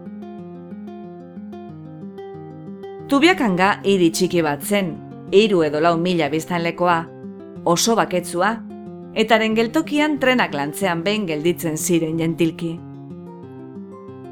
Tubiakanga 3.05 3.83
hiri 3.85 4.07
txiki 4.17 4.41
bat 4.41 4.63
zen, 4.65 4.95
hiru 5.29 5.59
edo 5.67 5.81
lau 5.85 5.99
mila 6.01 6.31
biztanlekoa, 6.33 7.03
oso 7.69 7.97
baketzua, 7.99 8.55
eta 9.15 9.37
geltokian 9.39 10.19
trenak 10.19 10.55
lantzean 10.55 11.03
behin 11.05 11.27
gelditzen 11.27 11.77
ziren 11.77 12.17
gentilki. 12.17 12.79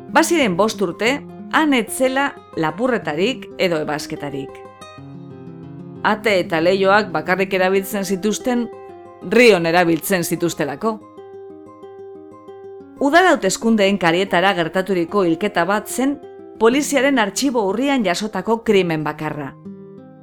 Baziren 0.09 0.57
bost 0.57 0.81
urte, 0.81 1.21
han 1.53 1.75
etzela 1.75 2.33
lapurretarik 2.57 3.47
edo 3.59 3.77
ebasketarik. 3.77 4.51
Ate 6.03 6.41
eta 6.41 6.61
leioak 6.61 7.13
bakarrik 7.13 7.53
erabiltzen 7.53 8.05
zituzten, 8.05 8.71
rion 9.31 9.67
erabiltzen 9.67 10.25
zituztelako. 10.25 10.99
Udara 13.01 13.35
hauteskundeen 13.35 13.99
karietara 13.99 14.55
gertaturiko 14.55 15.25
hilketa 15.25 15.65
bat 15.69 15.89
zen 15.89 16.17
poliziaren 16.62 17.18
artxibo 17.18 17.64
urrian 17.66 18.05
jasotako 18.07 18.61
krimen 18.62 19.03
bakarra. 19.03 19.48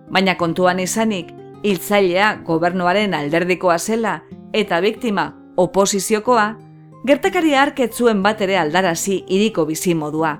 Baina 0.07 0.37
kontuan 0.39 0.79
izanik, 0.79 1.33
hiltzailea 1.67 2.29
gobernuaren 2.47 3.13
alderdikoa 3.13 3.75
zela 3.77 4.13
eta 4.55 4.79
biktima 4.79 5.25
oposiziokoa, 5.59 6.45
gertakari 7.03 7.51
arketzuen 7.59 8.23
bat 8.23 8.39
ere 8.45 8.55
aldarazi 8.57 9.17
iriko 9.27 9.65
bizi 9.67 9.97
modua. 9.99 10.37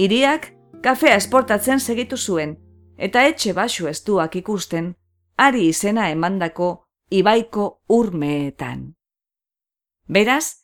Iriak 0.00 0.54
kafea 0.80 1.18
esportatzen 1.20 1.84
segitu 1.84 2.16
zuen, 2.16 2.56
eta 2.96 3.26
etxe 3.28 3.52
basu 3.52 3.90
estuak 3.92 4.40
ikusten, 4.40 4.94
ari 5.36 5.66
izena 5.68 6.08
emandako 6.14 6.70
ibaiko 7.10 7.82
urmeetan. 7.92 8.94
Beraz, 10.08 10.57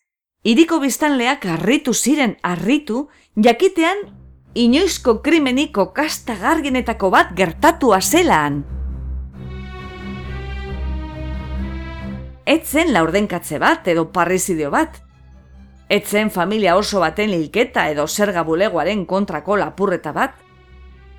iriko 0.45 0.79
biztanleak 0.81 1.47
harritu 1.49 1.95
ziren 1.95 2.37
harritu, 2.43 3.09
jakitean 3.37 4.05
inoizko 4.55 5.19
krimeniko 5.25 5.89
kastagargenetako 5.97 7.11
bat 7.11 7.33
gertatua 7.37 8.01
zelaan. 8.01 8.63
Etzen 12.45 12.93
laurdenkatze 12.93 13.59
bat 13.59 13.89
edo 13.89 14.11
parrizidio 14.13 14.71
bat. 14.71 15.01
Etzen 15.89 16.31
familia 16.31 16.77
oso 16.77 17.01
baten 17.01 17.33
hilketa 17.33 17.89
edo 17.89 18.05
zerga 18.07 18.43
bulegoaren 18.45 19.07
kontrako 19.07 19.57
lapurreta 19.57 20.13
bat. 20.13 20.37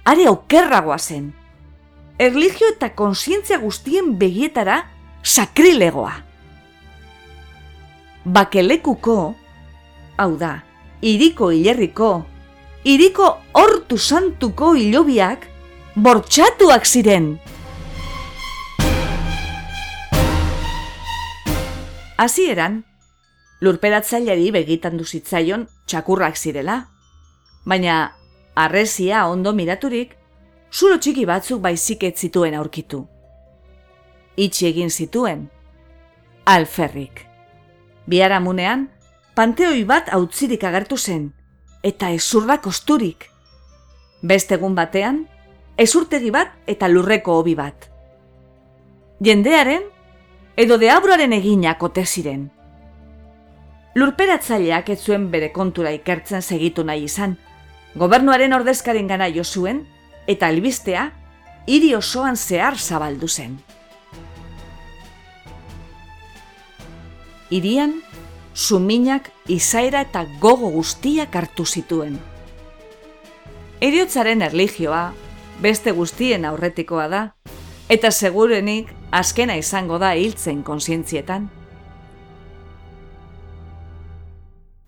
Are 0.06 0.30
okerragoa 0.30 1.00
zen. 1.00 1.34
Erligio 2.22 2.70
eta 2.76 2.92
konsientzia 2.94 3.58
guztien 3.58 4.14
begietara 4.20 4.84
sakrilegoa. 5.24 6.14
Bakelekuko, 8.26 9.36
hau 10.18 10.32
da, 10.40 10.64
iriko 11.06 11.52
hilerriko, 11.54 12.26
iriko 12.82 13.28
hortu 13.54 14.00
santuko 14.02 14.72
hilobiak 14.74 15.46
bortxatuak 15.94 16.88
ziren. 16.90 17.28
Hasieran, 22.18 22.80
lurperatzaileari 23.62 24.50
begitan 24.58 24.98
duzitzaion 24.98 25.68
txakurrak 25.86 26.42
zirela, 26.42 26.80
baina 27.70 28.00
arrezia 28.56 29.28
ondo 29.30 29.54
miraturik, 29.54 30.18
zulo 30.74 30.98
txiki 30.98 31.28
batzuk 31.30 31.62
baizik 31.62 32.10
ez 32.10 32.16
zituen 32.18 32.58
aurkitu. 32.58 33.06
Itxi 34.36 34.72
egin 34.74 34.90
zituen, 34.90 35.46
alferrik. 36.50 37.35
Biaramunean, 38.08 38.90
panteoi 39.36 39.84
bat 39.84 40.12
hautzirik 40.14 40.64
agertu 40.64 40.98
zen, 40.98 41.32
eta 41.84 42.12
ezurra 42.14 42.60
kosturik. 42.62 43.30
Beste 44.22 44.56
egun 44.58 44.76
batean, 44.78 45.26
ezurtegi 45.78 46.32
bat 46.32 46.54
eta 46.68 46.88
lurreko 46.88 47.40
hobi 47.40 47.56
bat. 47.56 47.90
Jendearen 49.26 49.90
edo 50.58 50.78
deabroaren 50.78 51.34
eginak 51.36 51.84
ote 51.84 52.06
ziren. 52.06 52.50
Lurperatzaileak 53.96 54.90
ez 54.92 55.00
zuen 55.02 55.30
bere 55.32 55.52
kontura 55.56 55.92
ikertzen 55.96 56.42
segitu 56.42 56.84
nahi 56.84 57.06
izan. 57.08 57.38
Gobernuaren 57.96 58.54
ordezkaren 58.54 59.08
gana 59.08 59.30
jo 59.32 59.44
zuen, 59.44 59.86
eta 60.28 60.48
albistea, 60.52 61.10
hiri 61.66 61.94
osoan 61.96 62.36
zehar 62.36 62.78
zabaldu 62.78 63.28
zen. 63.28 63.56
Irian, 67.54 68.02
suminak, 68.56 69.30
izaera 69.48 70.02
eta 70.02 70.26
gogo 70.42 70.72
guztiak 70.74 71.36
hartu 71.36 71.66
zituen. 71.66 72.18
Eriotzaren 73.86 74.42
erligioa, 74.42 75.12
beste 75.62 75.92
guztien 75.92 76.46
aurretikoa 76.46 77.08
da, 77.12 77.22
eta 77.90 78.10
segurenik 78.12 78.90
azkena 79.12 79.56
izango 79.62 80.00
da 80.02 80.16
hiltzen 80.18 80.64
konsientzietan. 80.64 81.50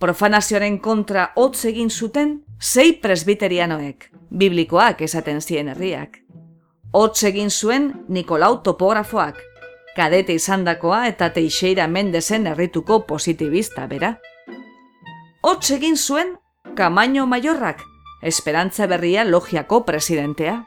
Profanazioaren 0.01 0.77
kontra 0.81 1.31
hotz 1.35 1.65
egin 1.65 1.89
zuten 1.89 2.39
sei 2.59 2.93
presbiterianoek, 3.01 4.09
biblikoak 4.29 5.01
esaten 5.01 5.41
zien 5.41 5.69
herriak. 5.73 6.23
Hotz 6.93 7.23
egin 7.29 7.49
zuen 7.49 7.91
Nikolau 8.09 8.61
topografoak, 8.63 9.41
kadete 9.97 10.35
izandakoa 10.37 11.07
eta 11.09 11.31
Teixeira 11.33 11.87
Mendesen 11.89 12.45
herrituko 12.47 13.01
positibista 13.09 13.87
bera. 13.89 14.13
Hotz 15.41 15.71
egin 15.73 15.97
zuen 15.97 16.35
Kamaino 16.77 17.25
Maiorrak, 17.25 17.81
Esperantza 18.21 18.85
Berria 18.87 19.25
logiako 19.25 19.83
presidentea. 19.89 20.59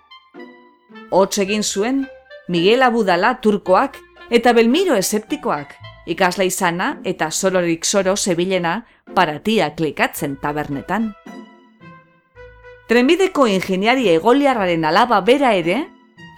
Hotz 1.11 1.39
egin 1.47 1.63
zuen 1.63 2.07
Miguel 2.49 2.83
Abudala 2.83 3.37
turkoak 3.41 4.01
eta 4.31 4.53
Belmiro 4.53 4.99
eseptikoak, 4.99 5.77
ikasla 6.11 6.45
izana 6.51 6.93
eta 7.05 7.31
sororik 7.31 7.87
soro 7.87 8.17
zebilena 8.17 8.81
paratia 9.15 9.75
klikatzen 9.77 10.39
tabernetan. 10.43 11.13
Trenbideko 12.91 13.47
ingeniari 13.47 14.09
egoliarraren 14.11 14.85
alaba 14.85 15.21
bera 15.23 15.55
ere, 15.55 15.85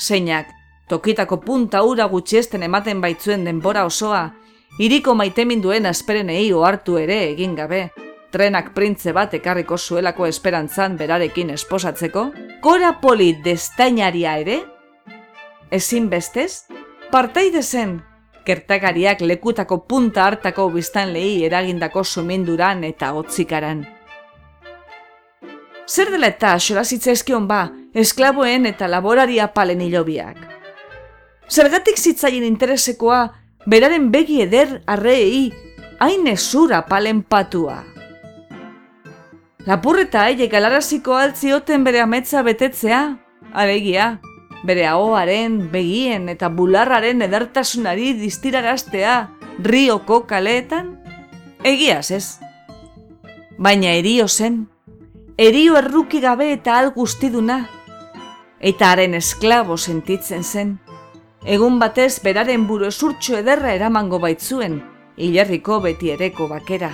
zeinak 0.00 0.50
tokitako 0.88 1.40
punta 1.40 1.82
ura 1.82 2.06
gutxiesten 2.06 2.62
ematen 2.62 3.00
baitzuen 3.00 3.44
denbora 3.44 3.84
osoa, 3.84 4.32
iriko 4.78 5.14
duen 5.62 5.86
asperenei 5.86 6.52
ohartu 6.52 6.96
ere 6.98 7.30
egin 7.30 7.54
gabe, 7.54 7.90
trenak 8.32 8.72
printze 8.74 9.12
bat 9.12 9.34
ekarriko 9.34 9.76
zuelako 9.78 10.26
esperantzan 10.26 10.96
berarekin 10.96 11.50
esposatzeko, 11.50 12.32
kora 12.60 13.00
poli 13.00 13.34
destainaria 13.44 14.36
ere, 14.38 14.62
ezin 15.70 16.08
bestez, 16.08 16.64
partaide 17.10 17.62
zen, 17.62 18.00
kertakariak 18.44 19.20
lekutako 19.20 19.84
punta 19.88 20.26
hartako 20.26 20.68
biztan 20.70 21.12
lehi 21.12 21.44
eragindako 21.44 22.04
suminduran 22.04 22.84
eta 22.84 23.12
otzikaran. 23.12 23.84
Zer 25.86 26.10
dela 26.10 26.30
eta 26.32 26.54
xora 26.58 26.84
zitzaizkion 26.84 27.46
ba, 27.48 27.66
esklaboen 27.94 28.66
eta 28.66 28.88
laboraria 28.88 29.52
palen 29.52 29.80
hilobiak. 29.80 30.51
Zergatik 31.52 31.98
zitzaien 32.00 32.46
interesekoa, 32.46 33.26
beraren 33.68 34.06
begi 34.12 34.38
eder 34.40 34.78
arreei, 34.88 35.50
hain 36.00 36.24
ezura 36.30 36.86
palen 36.88 37.20
patua. 37.22 37.82
Lapurreta 39.66 40.22
aile 40.30 40.48
galaraziko 40.48 41.12
altzioten 41.14 41.84
bere 41.84 42.00
ametza 42.00 42.40
betetzea, 42.46 43.02
alegia, 43.52 44.06
bere 44.64 44.86
ahoaren, 44.88 45.58
begien 45.74 46.30
eta 46.32 46.48
bularraren 46.48 47.20
edertasunari 47.28 48.14
distiraraztea 48.16 49.18
rioko 49.60 50.22
kaleetan? 50.30 50.96
Egiaz 51.68 52.10
ez. 52.16 52.26
Baina 53.58 53.92
erio 54.00 54.24
zen, 54.26 54.64
erio 55.36 55.76
erruki 55.76 56.24
gabe 56.24 56.48
eta 56.56 56.78
al 56.80 56.94
guztiduna, 56.96 57.66
eta 58.58 58.94
haren 58.94 59.14
esklabo 59.18 59.76
sentitzen 59.76 60.42
zen, 60.42 60.78
egun 61.44 61.78
batez 61.78 62.20
beraren 62.22 62.66
buru 62.66 62.86
esurtxo 62.86 63.36
ederra 63.38 63.74
eramango 63.74 64.18
baitzuen, 64.22 64.80
hilarriko 65.16 65.80
beti 65.80 66.12
ereko 66.14 66.48
bakera. 66.48 66.92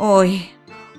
Oi, 0.00 0.40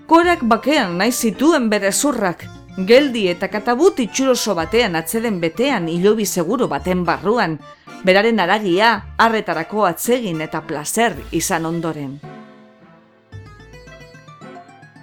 korak 0.08 0.44
bakean 0.48 0.98
nahi 0.98 1.12
zituen 1.12 1.70
bere 1.70 1.92
zurrak, 1.92 2.46
geldi 2.88 3.28
eta 3.32 3.50
katabut 3.52 4.00
itxuroso 4.00 4.56
batean 4.56 4.96
atzeden 4.96 5.40
betean 5.42 5.90
hilobi 5.90 6.26
seguro 6.26 6.68
baten 6.68 7.04
barruan, 7.06 7.58
beraren 8.06 8.40
aragia 8.40 8.94
harretarako 9.18 9.86
atzegin 9.86 10.42
eta 10.42 10.62
placer 10.62 11.16
izan 11.32 11.66
ondoren. 11.66 12.20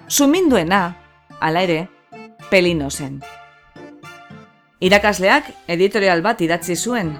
Suminduena, 0.09 0.95
ala 1.39 1.61
ere, 1.61 1.83
pelino 2.49 2.89
zen. 2.89 3.21
Irakasleak 4.79 5.51
editorial 5.67 6.21
bat 6.23 6.41
idatzi 6.41 6.75
zuen, 6.75 7.13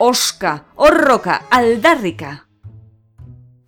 oska, 0.00 0.58
horroka, 0.76 1.42
aldarrika. 1.50 2.36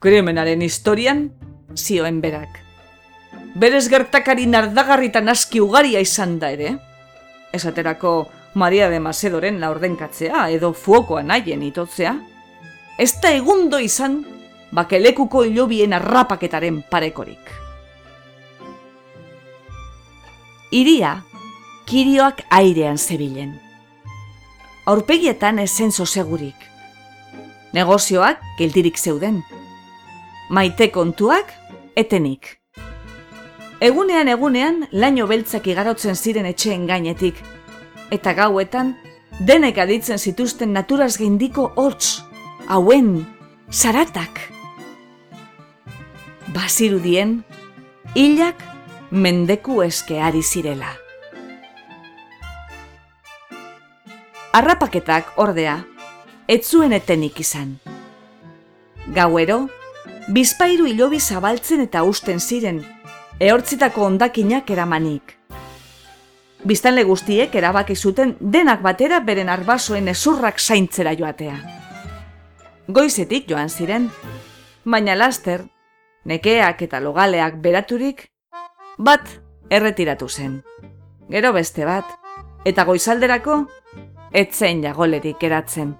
Krimenaren 0.01 0.63
historian, 0.63 1.29
zioen 1.77 2.21
berak 2.21 2.65
berez 3.55 3.87
gertakari 3.89 4.47
nardagarritan 4.51 5.31
aski 5.31 5.63
ugaria 5.63 6.03
izan 6.03 6.39
da 6.39 6.51
ere. 6.51 6.75
Esaterako 7.55 8.27
Maria 8.55 8.89
de 8.91 9.01
Macedoren 9.01 9.61
laurdenkatzea 9.63 10.49
edo 10.51 10.73
fuokoa 10.73 11.23
nahien 11.23 11.63
itotzea. 11.63 12.15
Ez 12.99 13.13
da 13.23 13.31
egundo 13.35 13.79
izan, 13.79 14.23
bakelekuko 14.75 15.45
hilobien 15.47 15.95
arrapaketaren 15.95 16.83
parekorik. 16.91 17.53
Iria, 20.75 21.21
kirioak 21.87 22.43
airean 22.51 22.99
zebilen. 22.99 23.61
Aurpegietan 24.87 25.59
ezen 25.59 25.93
segurik. 25.93 26.57
Negozioak 27.73 28.41
geldirik 28.59 28.99
zeuden. 28.99 29.43
Maite 30.51 30.91
kontuak 30.91 31.53
etenik. 31.97 32.61
Egunean 33.81 34.29
egunean 34.29 34.87
laino 34.93 35.27
beltzak 35.27 35.67
igarotzen 35.67 36.17
ziren 36.17 36.47
etxeen 36.47 36.87
gainetik. 36.87 37.35
Eta 38.11 38.33
gauetan, 38.33 38.95
denek 39.41 39.79
aditzen 39.79 40.19
zituzten 40.19 40.73
naturaz 40.73 41.17
geindiko 41.19 41.73
hortz, 41.77 42.23
hauen, 42.69 43.27
zaratak. 43.71 44.41
Bazirudien, 46.55 47.43
hilak 48.15 48.63
mendeku 49.11 49.83
eskeari 49.83 50.43
zirela. 50.43 51.04
Arrapaketak 54.55 55.33
ordea, 55.43 55.81
etzuen 56.47 56.93
etenik 56.95 57.41
izan. 57.43 57.73
Gauero, 59.17 59.57
bizpairu 60.37 60.87
hilobi 60.87 61.19
zabaltzen 61.19 61.83
eta 61.83 62.05
usten 62.07 62.39
ziren, 62.39 62.79
ehortzitako 63.43 64.05
ondakinak 64.07 64.71
eramanik. 64.71 65.35
Biztanle 66.63 67.03
guztiek 67.03 67.59
erabaki 67.59 67.99
zuten 67.99 68.37
denak 68.39 68.87
batera 68.87 69.19
beren 69.27 69.51
arbasoen 69.51 70.07
ezurrak 70.15 70.63
zaintzera 70.63 71.19
joatea. 71.19 71.59
Goizetik 72.87 73.51
joan 73.51 73.69
ziren, 73.69 74.11
baina 74.85 75.19
laster, 75.19 75.67
nekeak 76.25 76.87
eta 76.87 77.03
logaleak 77.03 77.59
beraturik, 77.59 78.29
bat 78.99 79.41
erretiratu 79.69 80.29
zen. 80.29 80.61
Gero 81.27 81.51
beste 81.53 81.91
bat, 81.91 82.21
eta 82.65 82.85
goizalderako, 82.87 83.65
etzen 84.35 84.83
jagolerik 84.83 85.43
eratzen. 85.47 85.95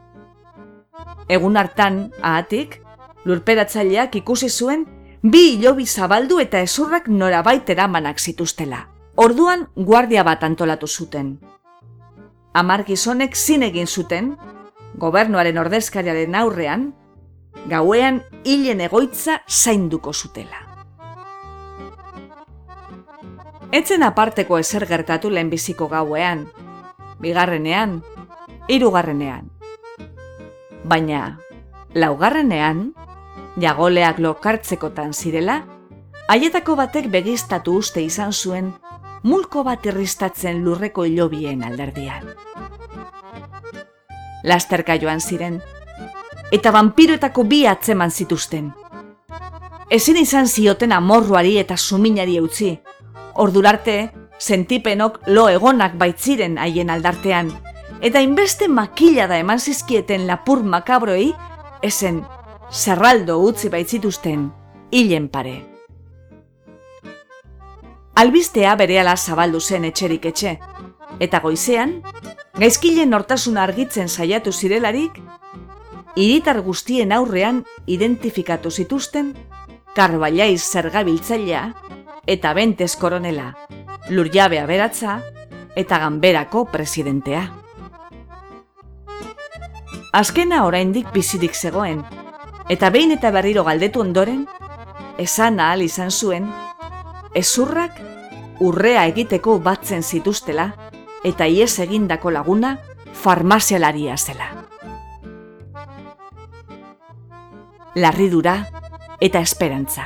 Egun 1.31 1.57
hartan, 1.57 2.11
ahatik, 2.21 2.81
lurperatzaileak 3.25 4.19
ikusi 4.21 4.51
zuen 4.51 4.85
bi 5.23 5.55
hilobi 5.55 5.87
zabaldu 5.87 6.41
eta 6.43 6.61
ezurrak 6.61 7.09
norabait 7.09 7.71
eramanak 7.71 8.19
zituztela. 8.21 8.89
Orduan 9.17 9.69
guardia 9.77 10.25
bat 10.27 10.43
antolatu 10.43 10.87
zuten. 10.87 11.39
Amar 12.53 12.85
gizonek 12.85 13.37
zin 13.37 13.63
egin 13.63 13.87
zuten, 13.87 14.35
gobernuaren 14.99 15.59
ordezkariaren 15.59 16.35
aurrean, 16.35 16.93
gauean 17.71 18.21
hilen 18.45 18.83
egoitza 18.85 19.41
zainduko 19.49 20.13
zutela. 20.13 20.61
Etzen 23.75 24.05
aparteko 24.07 24.59
ezer 24.59 24.87
gertatu 24.87 25.31
lehenbiziko 25.31 25.89
gauean, 25.89 26.45
bigarrenean, 27.19 28.03
hirugarrenean. 28.69 29.51
Baina, 30.85 31.39
laugarrenean, 31.95 32.93
jagoleak 33.61 34.19
lokartzekotan 34.19 35.13
zirela, 35.13 35.63
haietako 36.29 36.77
batek 36.77 37.11
begiztatu 37.13 37.79
uste 37.81 38.03
izan 38.03 38.33
zuen 38.33 38.73
mulko 39.25 39.63
bat 39.65 39.87
irristatzen 39.89 40.61
lurreko 40.65 41.07
ilobien 41.09 41.63
alderdian. 41.65 42.27
Lasterka 44.45 44.99
joan 45.01 45.21
ziren, 45.21 45.61
eta 46.53 46.73
vampiroetako 46.73 47.45
bi 47.45 47.67
atzeman 47.67 48.11
zituzten. 48.11 48.73
ezin 49.91 50.17
izan 50.17 50.47
zioten 50.49 50.93
amorruari 50.93 51.59
eta 51.59 51.77
suminari 51.77 52.37
eutzi. 52.37 52.79
Ordurarte, 53.35 54.11
sentipenok 54.39 55.21
lo 55.27 55.49
egonak 55.49 55.97
baitziren 55.97 56.59
haien 56.59 56.91
aldartean, 56.91 57.51
eta 58.05 58.21
inbeste 58.21 58.69
makila 58.69 59.25
da 59.27 59.39
eman 59.41 59.61
zizkieten 59.61 60.27
lapur 60.29 60.61
makabroi, 60.63 61.33
esen 61.81 62.21
zerraldo 62.71 63.39
utzi 63.41 63.71
baitzituzten, 63.73 64.51
hilen 64.93 65.31
pare. 65.33 65.55
Albistea 68.21 68.75
berehala 68.77 69.17
zabaldu 69.17 69.61
zen 69.61 69.89
etxerik 69.89 70.29
etxe, 70.29 70.59
eta 71.19 71.41
goizean, 71.41 71.97
gaizkilen 72.61 73.11
nortasun 73.11 73.57
argitzen 73.57 74.13
saiatu 74.13 74.53
zirelarik, 74.53 75.17
iritar 76.15 76.61
guztien 76.61 77.11
aurrean 77.13 77.65
identifikatu 77.87 78.71
zituzten, 78.71 79.33
karbailaiz 79.97 80.61
zergabiltzailea 80.61 81.67
eta 82.27 82.53
bentez 82.53 82.95
koronela, 83.01 83.55
lurjabea 84.11 84.67
beratza 84.67 85.21
eta 85.75 85.99
ganberako 86.05 86.67
presidentea. 86.71 87.64
Azkena 90.15 90.61
oraindik 90.63 91.09
bizirik 91.11 91.57
zegoen, 91.59 92.05
eta 92.71 92.87
behin 92.95 93.11
eta 93.11 93.33
berriro 93.35 93.65
galdetu 93.67 93.99
ondoren, 93.99 94.45
esan 95.19 95.59
ahal 95.59 95.81
izan 95.83 96.13
zuen, 96.15 96.45
ezurrak 97.35 97.97
urrea 98.63 99.09
egiteko 99.11 99.57
batzen 99.65 100.07
zituztela, 100.07 100.69
eta 101.27 101.49
ies 101.51 101.81
egindako 101.83 102.31
laguna 102.31 102.77
farmazialaria 103.25 104.15
zela. 104.17 104.47
Larridura 107.97 108.55
eta 109.19 109.43
esperantza. 109.43 110.05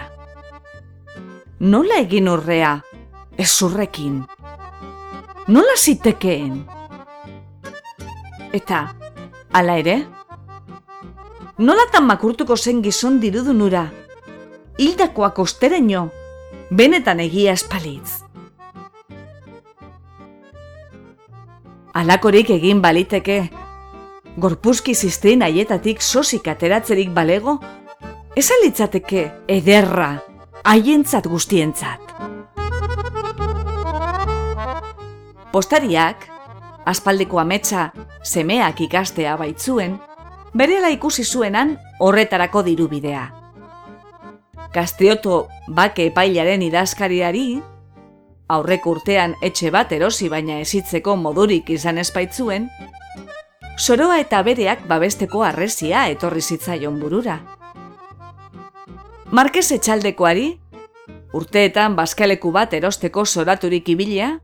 Nola 1.60 2.00
egin 2.00 2.32
urrea 2.32 2.78
ezurrekin? 3.36 4.22
Nola 5.52 5.76
zitekeen? 5.76 6.62
Eta, 8.56 8.86
hala 9.52 9.78
ere? 9.80 9.96
Nolatan 11.58 12.06
makurtuko 12.06 12.56
zen 12.56 12.82
gizon 12.82 13.18
dirudunura? 13.20 13.88
Hildakoak 14.78 15.38
ostereño, 15.42 16.08
benetan 16.70 17.20
egia 17.20 17.52
espalitz. 17.58 18.22
Alakorik 21.98 22.52
egin 22.54 22.78
baliteke, 22.84 23.40
gorpuzki 24.38 24.94
ziztrin 24.94 25.42
aietatik 25.42 26.00
sosik 26.02 26.46
ateratzerik 26.46 27.10
balego, 27.10 27.58
ez 28.38 28.46
alitzateke 28.54 29.24
ederra 29.50 30.12
haientzat 30.62 31.26
guztientzat. 31.26 32.14
Postariak, 35.50 36.27
aspaldeko 36.88 37.40
ametsa 37.42 37.90
semeak 38.22 38.80
ikastea 38.80 39.36
baitzuen, 39.36 39.98
berela 40.56 40.88
ikusi 40.94 41.24
zuenan 41.24 41.76
horretarako 42.00 42.62
dirubidea. 42.64 43.24
Kastrioto 44.72 45.48
bake 45.74 46.08
epailaren 46.10 46.62
idazkariari, 46.62 47.60
aurrek 48.48 48.86
urtean 48.86 49.34
etxe 49.44 49.70
bat 49.70 49.92
erosi 49.92 50.28
baina 50.32 50.58
ezitzeko 50.64 51.16
modurik 51.16 51.70
izan 51.70 51.98
espaitzuen, 52.00 52.68
soroa 53.78 54.18
eta 54.20 54.42
bereak 54.42 54.86
babesteko 54.88 55.44
arrezia 55.44 56.06
etorri 56.12 56.42
zitzaion 56.42 56.98
burura. 57.00 57.38
Markez 59.30 59.66
etxaldekoari, 59.76 60.48
urteetan 61.36 61.96
baskaleku 61.96 62.52
bat 62.52 62.72
erosteko 62.72 63.24
soraturik 63.26 63.88
ibilea, 63.92 64.38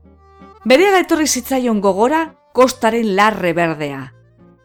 bereala 0.65 1.03
etorri 1.03 1.27
zitzaion 1.29 1.79
gogora 1.81 2.23
kostaren 2.57 3.11
larre 3.15 3.53
berdea, 3.53 4.01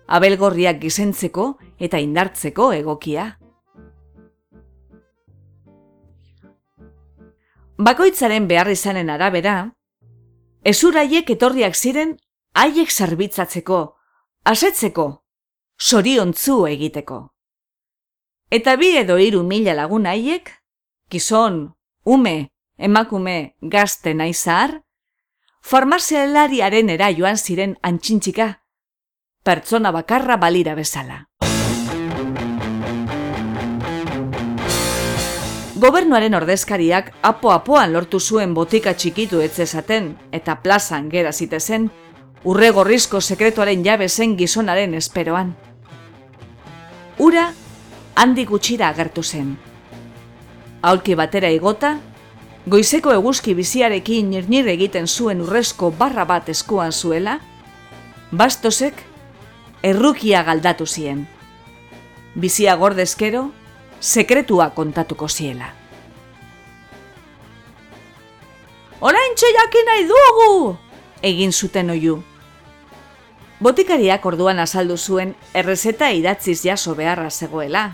abelgorriak 0.09 0.81
gizentzeko 0.81 1.53
eta 1.79 2.01
indartzeko 2.01 2.71
egokia. 2.73 3.27
Bakoitzaren 7.81 8.49
behar 8.49 8.71
izanen 8.73 9.13
arabera, 9.13 9.73
ezuraiek 10.65 11.31
etorriak 11.37 11.77
ziren 11.77 12.17
haiek 12.57 12.91
zerbitzatzeko, 12.93 13.81
asetzeko, 14.45 15.07
soriontzu 15.81 16.65
egiteko. 16.69 17.23
Eta 18.51 18.77
bi 18.77 18.97
edo 18.99 19.17
hiru 19.21 19.45
mila 19.47 19.77
lagun 19.77 20.09
haiek, 20.09 20.51
gizon, 21.13 21.63
ume, 22.05 22.51
emakume, 22.77 23.57
gazte 23.63 24.13
naizar, 24.15 24.81
farmazialariaren 25.61 26.91
era 26.91 27.11
joan 27.15 27.37
ziren 27.39 27.77
antxintxika, 27.83 28.49
pertsona 29.45 29.93
bakarra 29.93 30.37
balira 30.37 30.75
bezala. 30.75 31.27
Gobernuaren 35.81 36.35
ordezkariak 36.37 37.15
apo-apoan 37.25 37.95
lortu 37.95 38.19
zuen 38.21 38.53
botika 38.53 38.93
txikitu 38.93 39.41
etzezaten 39.41 40.11
eta 40.37 40.59
plazan 40.61 41.09
gera 41.09 41.33
zitezen, 41.33 41.89
urre 42.45 42.69
gorrizko 42.77 43.21
sekretuaren 43.21 43.85
jabe 43.85 44.09
zen 44.09 44.37
gizonaren 44.37 44.95
esperoan. 44.95 45.55
Ura, 47.19 47.47
handi 48.17 48.45
gutxira 48.45 48.91
agertu 48.91 49.23
zen. 49.23 49.57
Aulki 50.83 51.15
batera 51.15 51.49
igota, 51.53 51.99
goizeko 52.67 53.13
eguzki 53.13 53.55
biziarekin 53.55 54.31
nirnir 54.31 54.69
egiten 54.69 55.07
zuen 55.09 55.41
urrezko 55.41 55.91
barra 55.97 56.25
bat 56.25 56.49
eskuan 56.49 56.93
zuela, 56.93 57.39
bastosek 58.31 59.05
errukia 59.83 60.43
galdatu 60.45 60.87
zien. 60.87 61.27
Bizia 62.35 62.77
gordezkero, 62.77 63.51
sekretua 64.01 64.71
kontatuko 64.71 65.29
ziela. 65.29 65.73
Orain 69.01 69.35
jakin 69.35 69.87
nahi 69.87 70.05
dugu! 70.09 70.77
Egin 71.23 71.53
zuten 71.53 71.91
oiu. 71.91 72.23
Botikariak 73.61 74.25
orduan 74.25 74.59
azaldu 74.59 74.97
zuen 74.97 75.35
errezeta 75.55 76.11
idatziz 76.11 76.63
jaso 76.65 76.95
beharra 76.95 77.31
zegoela. 77.31 77.93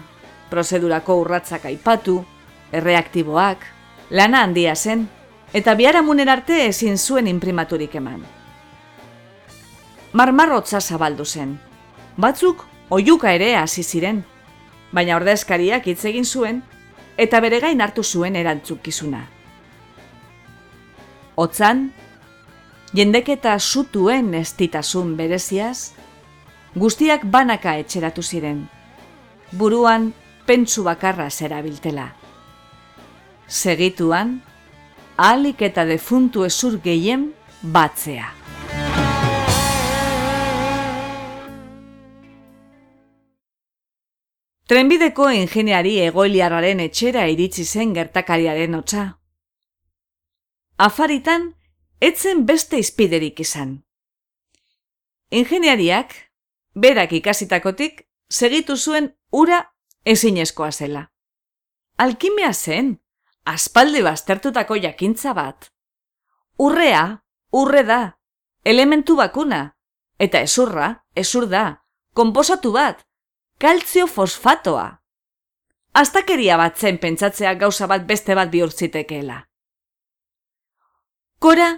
Prozedurako 0.50 1.16
urratzak 1.20 1.64
aipatu, 1.64 2.24
erreaktiboak, 2.72 3.75
lana 4.10 4.42
handia 4.42 4.74
zen, 4.76 5.08
eta 5.52 5.74
biharamunen 5.74 6.28
arte 6.28 6.66
ezin 6.66 6.98
zuen 6.98 7.26
imprimaturik 7.26 7.94
eman. 7.94 8.22
Marmarrotza 10.12 10.80
zabaldu 10.80 11.24
zen. 11.24 11.58
Batzuk 12.16 12.64
oiuka 12.90 13.32
ere 13.32 13.54
hasi 13.56 13.82
ziren, 13.82 14.22
baina 14.92 15.16
ordezkariak 15.16 15.86
hitz 15.86 16.04
egin 16.08 16.24
zuen 16.24 16.62
eta 17.16 17.40
bere 17.40 17.60
gain 17.60 17.80
hartu 17.80 18.04
zuen 18.04 18.36
erantzukizuna. 18.36 19.26
Otzan, 21.36 21.90
jendeketa 22.96 23.58
sutuen 23.58 24.32
estitasun 24.34 25.16
bereziaz, 25.16 25.92
guztiak 26.74 27.26
banaka 27.28 27.76
etxeratu 27.80 28.22
ziren, 28.22 28.62
buruan 29.52 30.12
pentsu 30.46 30.84
bakarra 30.84 31.28
zerabiltela. 31.30 32.12
Segituan, 33.48 34.42
ahalik 35.16 35.62
eta 35.62 35.84
defuntu 35.86 36.42
ezur 36.44 36.80
gehien 36.82 37.28
batzea. 37.62 38.32
Trenbideko 44.66 45.28
ingeniari 45.30 45.94
egoiliarraren 46.08 46.82
etxera 46.82 47.28
iritsi 47.30 47.64
zen 47.64 47.94
gertakariaren 47.94 48.74
hotza. 48.74 49.04
Afaritan, 50.76 51.52
etzen 52.02 52.42
beste 52.50 52.82
izpiderik 52.82 53.38
izan. 53.40 53.84
Ingeniariak, 55.30 56.18
berak 56.74 57.14
ikasitakotik, 57.14 58.08
segitu 58.28 58.76
zuen 58.76 59.12
ura 59.30 59.62
ezinezkoa 60.04 60.72
zela. 60.72 61.12
Alkimea 61.96 62.52
zen, 62.52 62.96
aspalde 63.46 64.02
baztertutako 64.02 64.76
jakintza 64.82 65.32
bat. 65.34 65.70
Urrea, 66.58 67.22
urre 67.52 67.82
da, 67.86 68.00
elementu 68.64 69.16
bakuna, 69.16 69.62
eta 70.18 70.40
ezurra, 70.42 70.90
ezur 71.14 71.46
da, 71.48 71.64
konposatu 72.14 72.72
bat, 72.74 73.04
kaltzio 73.58 74.06
fosfatoa. 74.06 74.86
Aztakeria 75.96 76.56
bat 76.60 76.76
zen 76.76 76.98
pentsatzea 77.00 77.54
gauza 77.54 77.86
bat 77.88 78.04
beste 78.06 78.34
bat 78.36 78.50
bihurtzitekeela. 78.52 79.42
Kora, 81.38 81.70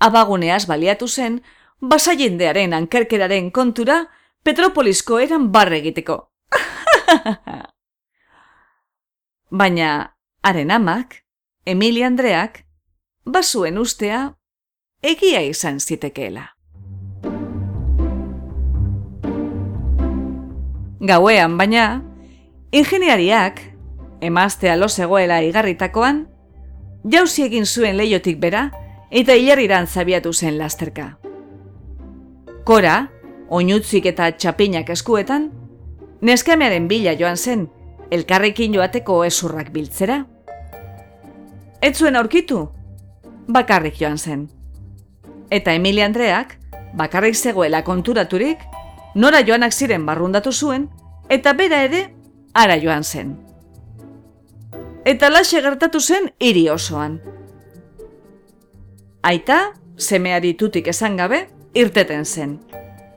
abaguneaz 0.00 0.64
baliatu 0.68 1.08
zen, 1.08 1.40
basa 1.80 2.14
jendearen 2.14 2.72
ankerkeraren 2.76 3.50
kontura, 3.50 4.04
Petropolisko 4.46 5.18
eran 5.18 5.48
barre 5.50 5.80
egiteko. 5.80 6.20
Baina, 9.60 10.15
haren 10.46 10.70
amak, 10.70 11.24
Emilia 11.66 12.06
Andreak, 12.06 12.60
basuen 13.26 13.78
ustea, 13.82 14.36
egia 15.02 15.40
izan 15.42 15.80
zitekeela. 15.80 16.52
Gauean 21.02 21.56
baina, 21.58 21.86
ingeniariak, 22.70 23.58
emaztea 24.22 24.76
lo 24.78 24.88
zegoela 24.88 25.40
igarritakoan, 25.42 26.28
jauzi 27.02 27.48
egin 27.48 27.66
zuen 27.66 27.98
leiotik 27.98 28.38
bera 28.38 28.68
eta 29.10 29.34
hilarriran 29.34 29.90
zabiatu 29.90 30.30
zen 30.32 30.60
lasterka. 30.60 31.08
Kora, 32.62 33.08
oinutzik 33.50 34.06
eta 34.14 34.30
txapinak 34.30 34.94
eskuetan, 34.94 35.50
neskamearen 36.22 36.86
bila 36.86 37.18
joan 37.18 37.36
zen, 37.36 37.66
elkarrekin 38.14 38.78
joateko 38.78 39.24
esurrak 39.26 39.74
biltzera. 39.74 40.22
Ez 41.80 41.96
zuen 41.98 42.16
aurkitu, 42.16 42.68
bakarrik 43.48 44.00
joan 44.00 44.18
zen. 44.18 44.48
Eta 45.50 45.72
Emilia 45.72 46.06
Andreak, 46.06 46.56
bakarrik 46.96 47.36
zegoela 47.36 47.82
konturaturik, 47.84 48.58
nora 49.14 49.42
joanak 49.46 49.72
ziren 49.72 50.06
barrundatu 50.06 50.52
zuen, 50.52 50.88
eta 51.28 51.52
bera 51.52 51.82
ere, 51.84 52.06
ara 52.54 52.78
joan 52.80 53.04
zen. 53.04 53.36
Eta 55.04 55.30
laxe 55.30 55.60
gertatu 55.62 56.00
zen 56.00 56.32
hiri 56.40 56.68
osoan. 56.70 57.20
Aita, 59.22 59.74
semeari 59.96 60.54
tutik 60.54 60.88
esan 60.88 61.16
gabe, 61.16 61.46
irteten 61.74 62.24
zen. 62.24 62.58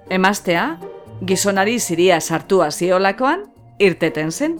Emaztea, 0.09 0.79
gizonari 1.25 1.79
ziria 1.79 2.19
sartua 2.19 2.71
ziolakoan, 2.71 3.45
irteten 3.79 4.31
zen. 4.31 4.59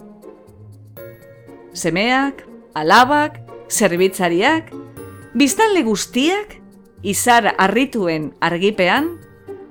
Semeak, 1.72 2.46
alabak, 2.74 3.38
zerbitzariak, 3.70 4.72
biztanle 5.34 5.82
guztiak, 5.86 6.56
izar 7.02 7.54
harrituen 7.56 8.32
argipean, 8.40 9.14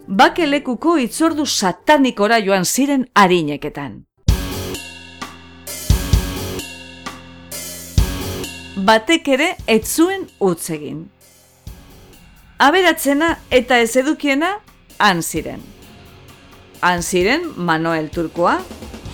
bakelekuko 0.08 0.98
itzordu 0.98 1.46
satanikora 1.46 2.40
joan 2.42 2.66
ziren 2.66 3.06
harineketan. 3.14 4.06
Batek 8.90 9.28
ere 9.28 9.50
ez 9.68 9.84
zuen 9.86 10.24
utz 10.40 10.70
egin. 10.72 11.04
Aberatzena 12.60 13.34
eta 13.52 13.78
ez 13.80 13.96
edukiena 14.00 14.56
han 14.98 15.22
ziren. 15.22 15.62
Han 16.82 17.04
ziren 17.04 17.44
Manuel 17.56 18.10
Turkoa, 18.10 18.60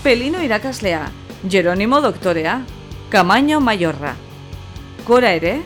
Pelino 0.03 0.41
irakaslea, 0.45 1.09
Jeronimo 1.49 1.99
doktorea, 2.01 2.59
Kamaino 3.09 3.59
maiorra. 3.59 4.15
Kora 5.05 5.35
ere, 5.37 5.59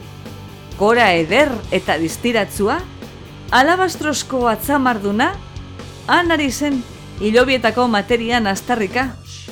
kora 0.75 1.13
eder 1.15 1.47
eta 1.71 1.95
distiratzua, 1.95 2.73
alabastrosko 3.55 4.41
atzamarduna, 4.51 5.29
anari 6.11 6.49
zen 6.51 6.81
hilobietako 7.23 7.85
materian 7.87 8.49
astarrika, 8.51 9.05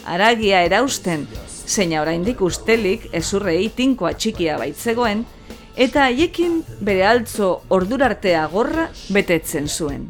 aragia 0.04 0.60
erausten, 0.68 1.24
zeina 1.64 2.02
oraindik 2.02 2.42
ustelik 2.44 3.06
ezurrei 3.16 3.70
tinkoa 3.78 4.12
txikia 4.20 4.58
baitzegoen, 4.60 5.22
eta 5.80 6.04
haiekin 6.10 6.58
bere 6.84 7.06
altzo 7.08 7.54
ordurartea 7.72 8.42
gorra 8.52 8.90
betetzen 9.16 9.70
zuen. 9.72 10.10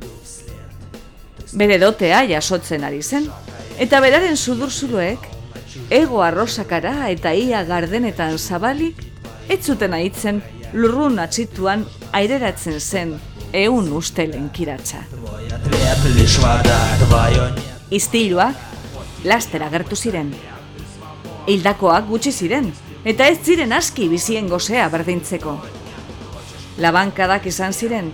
Bere 1.54 1.78
dotea 1.78 2.24
jasotzen 2.32 2.88
ari 2.88 3.04
zen, 3.06 3.30
eta 3.78 4.02
beraren 4.02 4.42
sudurzuloek, 4.42 5.30
ego 5.94 6.24
arrosakara 6.26 7.12
eta 7.14 7.36
ia 7.38 7.62
gardenetan 7.68 8.42
zabalik, 8.42 9.07
ez 9.50 9.64
zuten 9.66 9.94
aitzen 9.94 10.42
lurrun 10.74 11.20
atxituan 11.20 11.86
aireratzen 12.12 12.80
zen 12.80 13.16
eun 13.54 13.92
uste 13.96 14.28
lenkiratza. 14.28 15.04
Iztiluak, 17.90 18.56
laster 19.24 19.64
agertu 19.64 19.96
ziren. 19.96 20.34
Hildakoak 21.48 22.10
gutxi 22.10 22.34
ziren, 22.34 22.72
eta 23.08 23.28
ez 23.32 23.40
ziren 23.44 23.72
aski 23.74 24.10
bizien 24.12 24.50
gozea 24.52 24.90
berdintzeko. 24.92 25.56
Labankadak 26.84 27.48
izan 27.48 27.74
ziren, 27.74 28.12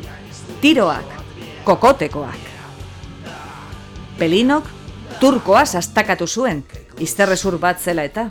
tiroak, 0.61 1.17
kokotekoak. 1.65 2.51
Pelinok, 4.19 4.69
turkoa 5.19 5.65
sastakatu 5.65 6.27
zuen, 6.27 6.61
izterrezur 7.01 7.57
bat 7.57 7.81
zela 7.81 8.05
eta. 8.05 8.29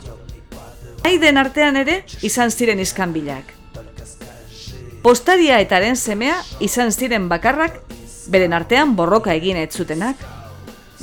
Aiden 1.03 1.37
artean 1.37 1.75
ere, 1.75 1.97
izan 2.23 2.51
ziren 2.51 2.79
izkanbilak. 2.79 3.49
Postaria 5.03 5.57
etaren 5.59 5.97
semea 5.99 6.37
izan 6.63 6.93
ziren 6.95 7.27
bakarrak, 7.27 7.81
beren 8.31 8.55
artean 8.55 8.95
borroka 8.95 9.33
egin 9.35 9.59
ez 9.59 9.73
zutenak. 9.75 10.21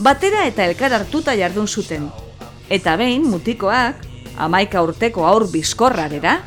Batera 0.00 0.46
eta 0.48 0.64
elkar 0.64 0.94
hartuta 0.96 1.34
jardun 1.36 1.68
zuten. 1.68 2.08
Eta 2.72 2.96
behin 2.96 3.26
mutikoak, 3.28 4.06
amaika 4.40 4.80
urteko 4.86 5.26
aur 5.28 5.44
bizkorrarera, 5.52 6.38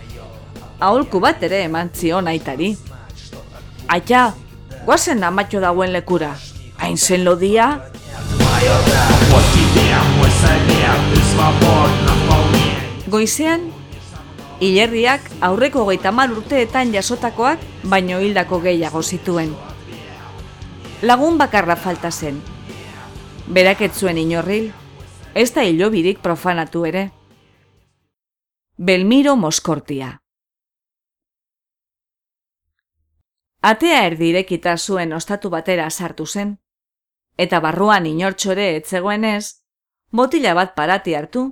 aholku 0.79 1.21
bat 1.21 1.43
ere 1.45 1.61
eman 1.67 1.93
zion 1.93 2.27
aitari. 2.27 2.73
Aita, 3.93 4.31
guazen 4.87 5.23
amatxo 5.23 5.61
dauen 5.61 5.93
lekura, 5.93 6.33
hain 6.81 6.97
zen 6.97 7.23
lodia? 7.27 7.69
Goizean, 13.13 13.67
Ilerriak 14.65 15.27
aurreko 15.45 15.83
geita 15.85 16.09
mal 16.09 16.31
urteetan 16.33 16.89
jasotakoak 16.95 17.61
baino 17.91 18.17
hildako 18.17 18.57
gehiago 18.63 19.03
zituen. 19.03 19.51
Lagun 21.05 21.37
bakarra 21.37 21.75
falta 21.75 22.09
zen. 22.09 22.41
Berak 23.45 23.85
zuen 23.93 24.17
inorril, 24.17 24.71
ez 25.35 25.53
da 25.53 25.61
hilobirik 25.61 26.25
profanatu 26.25 26.85
ere. 26.89 27.11
Belmiro 28.77 29.35
Moskortia 29.35 30.19
Atea 33.61 34.05
erdirekita 34.07 34.77
zuen 34.77 35.13
ostatu 35.13 35.49
batera 35.53 35.89
sartu 35.91 36.25
zen, 36.25 36.57
eta 37.37 37.59
barruan 37.59 38.07
inortxore 38.07 38.75
etzegoenez, 38.75 39.61
botila 40.11 40.55
bat 40.57 40.73
parati 40.75 41.13
hartu, 41.13 41.51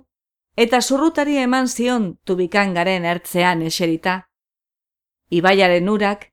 eta 0.55 0.81
zurrutari 0.81 1.37
eman 1.37 1.67
zion 1.67 2.17
tubikangaren 2.25 3.05
ertzean 3.05 3.61
eserita. 3.61 4.27
Ibaiaren 5.29 5.89
urak, 5.89 6.27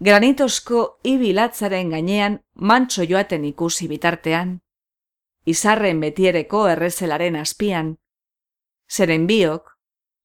granitosko 0.00 1.00
ibilatzaren 1.04 1.90
gainean 1.90 2.40
mantso 2.54 3.04
joaten 3.04 3.44
ikusi 3.44 3.88
bitartean, 3.88 4.60
izarren 5.44 6.00
betiereko 6.00 6.66
errezelaren 6.68 7.36
azpian, 7.36 7.96
zeren 8.88 9.26
biok, 9.26 9.74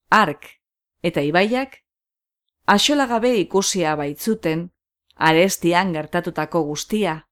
ark 0.09 0.47
eta 1.03 1.21
ibaiak, 1.21 1.81
asolagabe 2.65 3.35
ikusia 3.37 3.95
baitzuten, 3.99 4.69
arestian 5.15 5.91
gertatutako 5.93 6.63
guztia. 6.63 7.27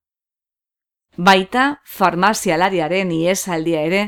Baita 1.16 1.82
farmazialariaren 1.84 3.12
iesaldia 3.12 3.82
ere, 3.88 4.02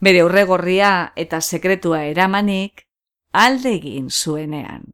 bere 0.00 0.24
urregorria 0.24 1.12
eta 1.16 1.40
sekretua 1.40 2.04
eramanik 2.10 2.86
alde 3.32 3.74
egin 3.78 4.10
zuenean. 4.10 4.90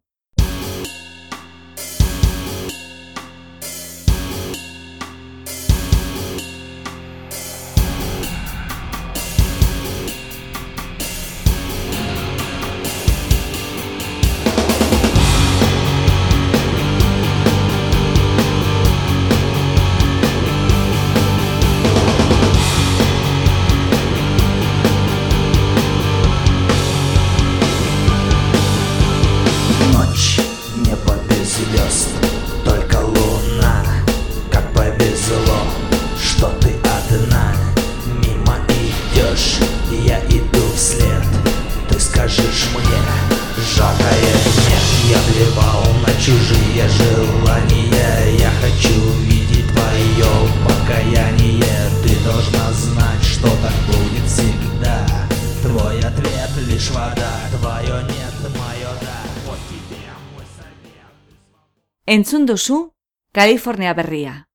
Entzun 62.11 62.43
duzu, 62.45 62.91
Kalifornia 63.31 63.93
berria. 63.95 64.49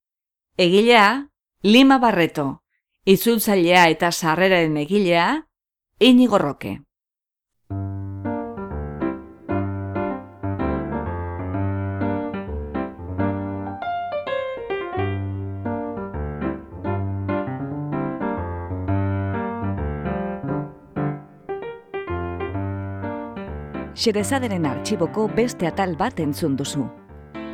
Egilea, 0.58 1.30
Lima 1.64 1.98
Barreto. 2.04 2.64
Itzultzailea 3.06 3.86
eta 3.94 4.10
sarreraren 4.12 4.76
egilea, 4.82 5.48
Inigo 6.00 6.38
Roque. 6.38 6.82
Xerezaderen 23.96 24.68
artxiboko 24.68 25.30
beste 25.40 25.72
atal 25.72 25.96
bat 25.96 26.20
entzun 26.20 26.60
duzu. 26.60 26.90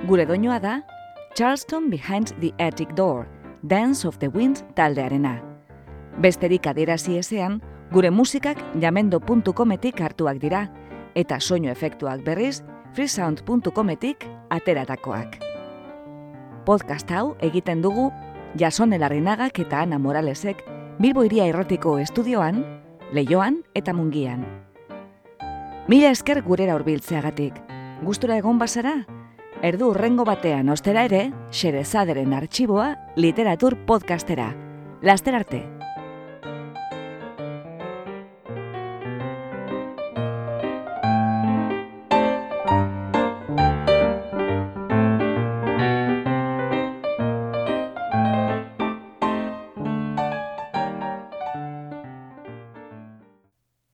Gure 0.08 0.26
doinoa 0.26 0.60
da, 0.60 0.82
Charleston 1.36 1.92
Behind 1.92 2.34
the 2.40 2.52
Attic 2.58 2.96
Door, 2.96 3.28
Dance 3.62 4.08
of 4.08 4.18
the 4.18 4.30
Wind 4.30 4.64
taldearena. 4.74 5.44
Besterik 6.18 6.66
adierazi 6.66 7.20
ezean, 7.20 7.60
gure 7.92 8.10
musikak 8.10 8.58
jamendo.cometik 8.82 10.02
hartuak 10.02 10.42
dira, 10.42 10.64
eta 11.14 11.40
soinu 11.40 11.70
efektuak 11.70 12.26
berriz, 12.26 12.64
freesound.cometik 12.96 14.26
ateratakoak. 14.50 15.38
Podcast 16.66 17.12
hau 17.12 17.36
egiten 17.40 17.86
dugu 17.86 18.10
Jason 18.58 18.94
Elarrinagak 18.94 19.60
eta 19.60 19.86
Ana 19.86 20.00
Moralesek 20.00 20.66
Bilbo 20.98 21.24
Iria 21.30 21.46
Errotiko 21.46 22.00
Estudioan, 22.00 22.66
Leioan 23.14 23.62
eta 23.76 23.94
Mungian. 23.94 24.48
Mila 25.88 26.10
esker 26.10 26.42
gurera 26.42 26.76
hurbiltzeagatik. 26.76 27.54
Gustura 28.02 28.42
egon 28.42 28.58
bazara? 28.58 29.21
Erdu 29.62 29.92
urrengo 29.92 30.24
batean 30.26 30.72
ostera 30.74 31.04
ere, 31.06 31.20
Xerezaderen 31.54 32.34
arxiboa 32.34 32.88
literatur 33.16 33.76
podcastera. 33.86 34.48
Laster 35.06 35.38
arte! 35.38 35.60